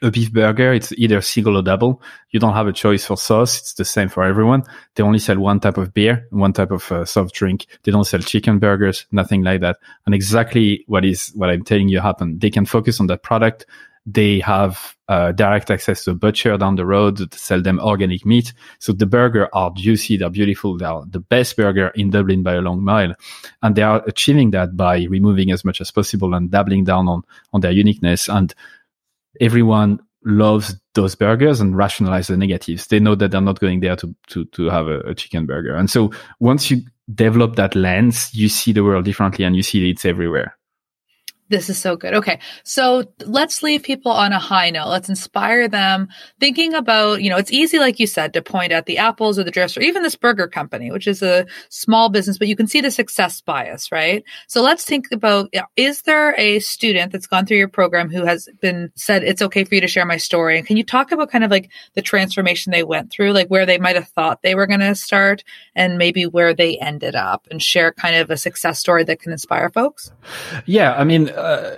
[0.02, 0.74] a beef burger.
[0.74, 2.02] It's either single or double.
[2.32, 3.60] You don't have a choice for sauce.
[3.60, 4.64] It's the same for everyone.
[4.96, 7.68] They only sell one type of beer, one type of uh, soft drink.
[7.84, 9.78] They don't sell chicken burgers, nothing like that.
[10.06, 12.42] And exactly what is what I'm telling you happened.
[12.42, 13.66] They can focus on that product.
[14.06, 18.26] They have uh, direct access to a butcher down the road to sell them organic
[18.26, 18.54] meat.
[18.80, 22.62] So the burger are juicy, they're beautiful, they're the best burger in Dublin by a
[22.62, 23.14] long mile,
[23.62, 27.24] and they are achieving that by removing as much as possible and doubling down on
[27.54, 28.28] on their uniqueness.
[28.28, 28.54] And
[29.40, 32.88] everyone loves those burgers and rationalize the negatives.
[32.88, 35.76] They know that they're not going there to to to have a, a chicken burger.
[35.76, 36.82] And so once you
[37.14, 40.58] develop that lens, you see the world differently, and you see it's everywhere.
[41.50, 42.16] This is so good.
[42.16, 42.40] Okay.
[42.64, 44.88] So let's leave people on a high note.
[44.88, 46.08] Let's inspire them
[46.40, 49.44] thinking about, you know, it's easy, like you said, to point at the apples or
[49.44, 52.66] the drifts or even this burger company, which is a small business, but you can
[52.66, 54.24] see the success bias, right?
[54.48, 58.48] So let's think about, is there a student that's gone through your program who has
[58.62, 60.58] been said, it's okay for you to share my story?
[60.58, 63.66] And can you talk about kind of like the transformation they went through, like where
[63.66, 65.44] they might have thought they were going to start
[65.76, 69.32] and maybe where they ended up and share kind of a success story that can
[69.34, 70.12] inspire folks?
[70.66, 70.94] Yeah.
[70.94, 71.76] I mean, uh,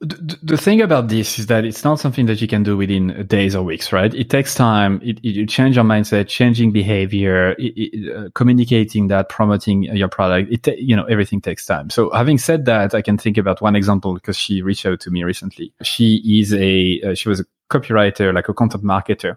[0.00, 3.26] the, the, thing about this is that it's not something that you can do within
[3.26, 4.12] days or weeks, right?
[4.14, 5.00] It takes time.
[5.02, 10.52] It, it you change your mindset, changing behavior, it, uh, communicating that, promoting your product.
[10.52, 11.90] It, you know, everything takes time.
[11.90, 15.10] So having said that, I can think about one example because she reached out to
[15.10, 15.72] me recently.
[15.82, 19.36] She is a, uh, she was a copywriter, like a content marketer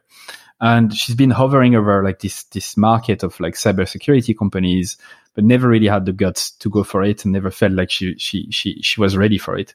[0.62, 4.96] and she's been hovering over like this this market of like cybersecurity companies
[5.34, 8.18] but never really had the guts to go for it and never felt like she
[8.18, 9.74] she she she was ready for it.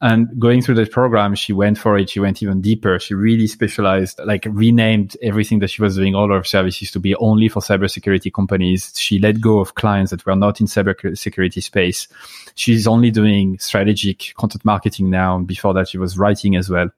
[0.00, 2.10] And going through that program she went for it.
[2.10, 2.98] She went even deeper.
[2.98, 7.14] She really specialized like renamed everything that she was doing all her services to be
[7.16, 8.92] only for cybersecurity companies.
[8.96, 12.08] She let go of clients that were not in cybersecurity space.
[12.54, 15.38] She's only doing strategic content marketing now.
[15.38, 16.90] Before that she was writing as well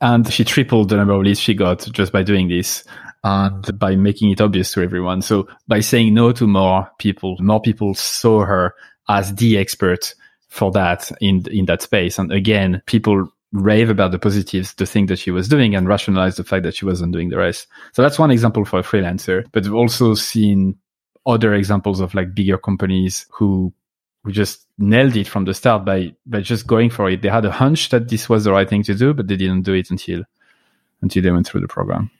[0.00, 2.84] and she tripled the number of leads she got just by doing this
[3.24, 5.22] and by making it obvious to everyone.
[5.22, 8.74] So by saying no to more people, more people saw her
[9.08, 10.14] as the expert
[10.48, 12.18] for that in, in that space.
[12.18, 16.36] And again, people rave about the positives, the thing that she was doing and rationalize
[16.36, 17.66] the fact that she wasn't doing the rest.
[17.92, 20.76] So that's one example for a freelancer, but we've also seen
[21.26, 23.72] other examples of like bigger companies who
[24.24, 27.22] who just nailed it from the start by by just going for it.
[27.22, 29.62] They had a hunch that this was the right thing to do, but they didn't
[29.62, 30.24] do it until
[31.02, 32.10] until they went through the program.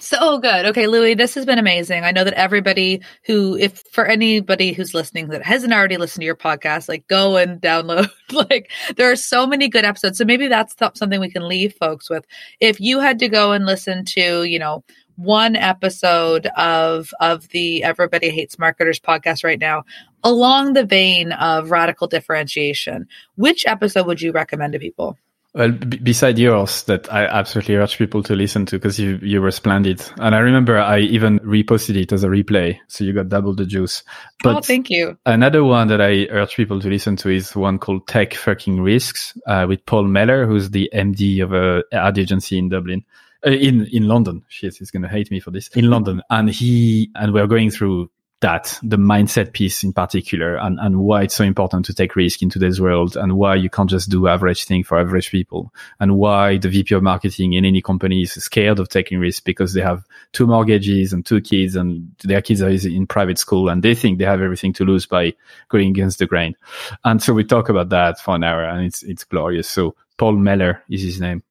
[0.00, 0.66] So oh, good.
[0.66, 2.04] Okay, Louis, this has been amazing.
[2.04, 6.26] I know that everybody who, if for anybody who's listening that hasn't already listened to
[6.26, 8.10] your podcast, like go and download.
[8.32, 10.18] like there are so many good episodes.
[10.18, 12.26] So maybe that's something we can leave folks with.
[12.58, 14.84] If you had to go and listen to, you know,
[15.20, 19.84] one episode of of the Everybody Hates Marketers podcast right now
[20.24, 23.06] along the vein of radical differentiation.
[23.36, 25.18] Which episode would you recommend to people?
[25.52, 29.42] Well, b- beside yours, that I absolutely urge people to listen to because you you
[29.42, 33.28] were splendid, and I remember I even reposted it as a replay, so you got
[33.28, 34.04] double the juice.
[34.42, 35.18] But oh, thank you.
[35.26, 39.36] Another one that I urge people to listen to is one called Tech Fucking Risks
[39.46, 43.04] uh, with Paul Meller, who's the MD of a ad agency in Dublin
[43.46, 44.44] uh, in in London.
[44.48, 45.68] Shit, he's gonna hate me for this.
[45.68, 48.10] In London, and he and we're going through
[48.40, 52.42] that the mindset piece in particular, and and why it's so important to take risk
[52.42, 56.16] in today's world, and why you can't just do average thing for average people, and
[56.16, 59.82] why the VP of marketing in any company is scared of taking risk because they
[59.82, 63.94] have two mortgages and two kids, and their kids are in private school, and they
[63.94, 65.32] think they have everything to lose by
[65.68, 66.56] going against the grain.
[67.04, 69.68] And so we talk about that for an hour, and it's it's glorious.
[69.68, 71.42] So Paul Meller is his name.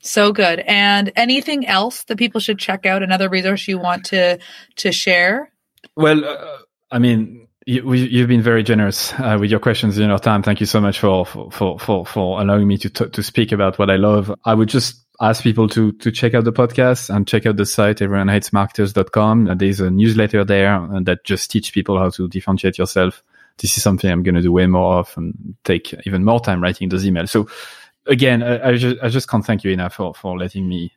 [0.00, 0.60] So good.
[0.60, 3.02] And anything else that people should check out?
[3.02, 4.38] Another resource you want to
[4.76, 5.52] to share?
[5.96, 6.58] Well, uh,
[6.90, 10.42] I mean, you, you've been very generous uh, with your questions and your time.
[10.42, 13.78] Thank you so much for for for for allowing me to t- to speak about
[13.78, 14.34] what I love.
[14.44, 17.66] I would just ask people to to check out the podcast and check out the
[17.66, 19.58] site everyonehatesmarketers.com.
[19.58, 23.22] There's a newsletter there that just teach people how to differentiate yourself.
[23.58, 26.62] This is something I'm going to do way more of and take even more time
[26.62, 27.28] writing those emails.
[27.28, 27.46] So
[28.10, 30.92] again, I, I just I just can't thank you enough for for letting me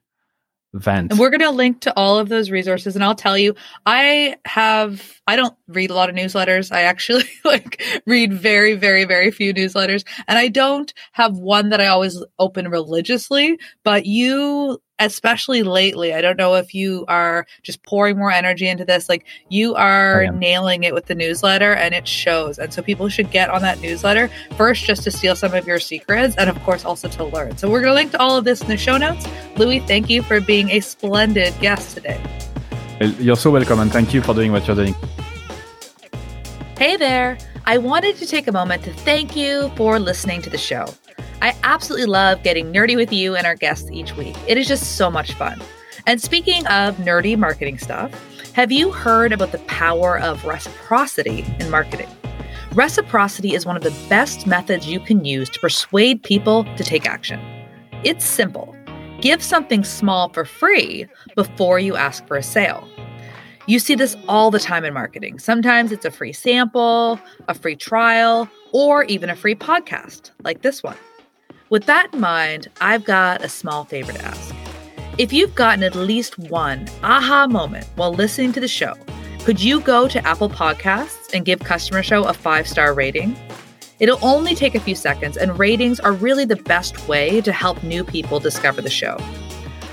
[0.74, 1.12] vent.
[1.12, 2.96] And we're going to link to all of those resources.
[2.96, 3.56] And I'll tell you,
[3.86, 6.72] I have, I don't read a lot of newsletters.
[6.72, 10.04] I actually like read very, very, very few newsletters.
[10.28, 16.14] And I don't have one that I always open religiously, but you especially lately.
[16.14, 19.10] I don't know if you are just pouring more energy into this.
[19.10, 22.60] Like you are nailing it with the newsletter and it shows.
[22.60, 25.80] And so people should get on that newsletter first just to steal some of your
[25.80, 27.58] secrets and of course also to learn.
[27.58, 29.28] So we're going to link to all of this in the show notes.
[29.58, 32.22] Louis, thank you for being a splendid guest today.
[33.20, 34.96] You're so welcome and thank you for doing what you're doing.
[36.78, 37.38] Hey there.
[37.66, 40.86] I wanted to take a moment to thank you for listening to the show.
[41.42, 44.36] I absolutely love getting nerdy with you and our guests each week.
[44.48, 45.62] It is just so much fun.
[46.06, 48.12] And speaking of nerdy marketing stuff,
[48.54, 52.10] have you heard about the power of reciprocity in marketing?
[52.74, 57.06] Reciprocity is one of the best methods you can use to persuade people to take
[57.06, 57.40] action.
[58.04, 58.76] It's simple
[59.22, 62.86] give something small for free before you ask for a sale.
[63.68, 65.40] You see this all the time in marketing.
[65.40, 67.18] Sometimes it's a free sample,
[67.48, 70.98] a free trial, or even a free podcast like this one.
[71.70, 74.54] With that in mind, I've got a small favor to ask.
[75.18, 78.96] If you've gotten at least one aha moment while listening to the show,
[79.40, 83.36] could you go to Apple Podcasts and give Customer Show a five star rating?
[84.00, 87.84] It'll only take a few seconds, and ratings are really the best way to help
[87.84, 89.18] new people discover the show.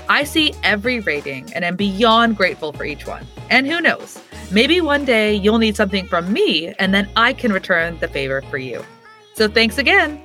[0.09, 3.25] I see every rating and am beyond grateful for each one.
[3.49, 4.19] And who knows,
[4.51, 8.41] maybe one day you'll need something from me, and then I can return the favor
[8.49, 8.83] for you.
[9.35, 10.21] So thanks again.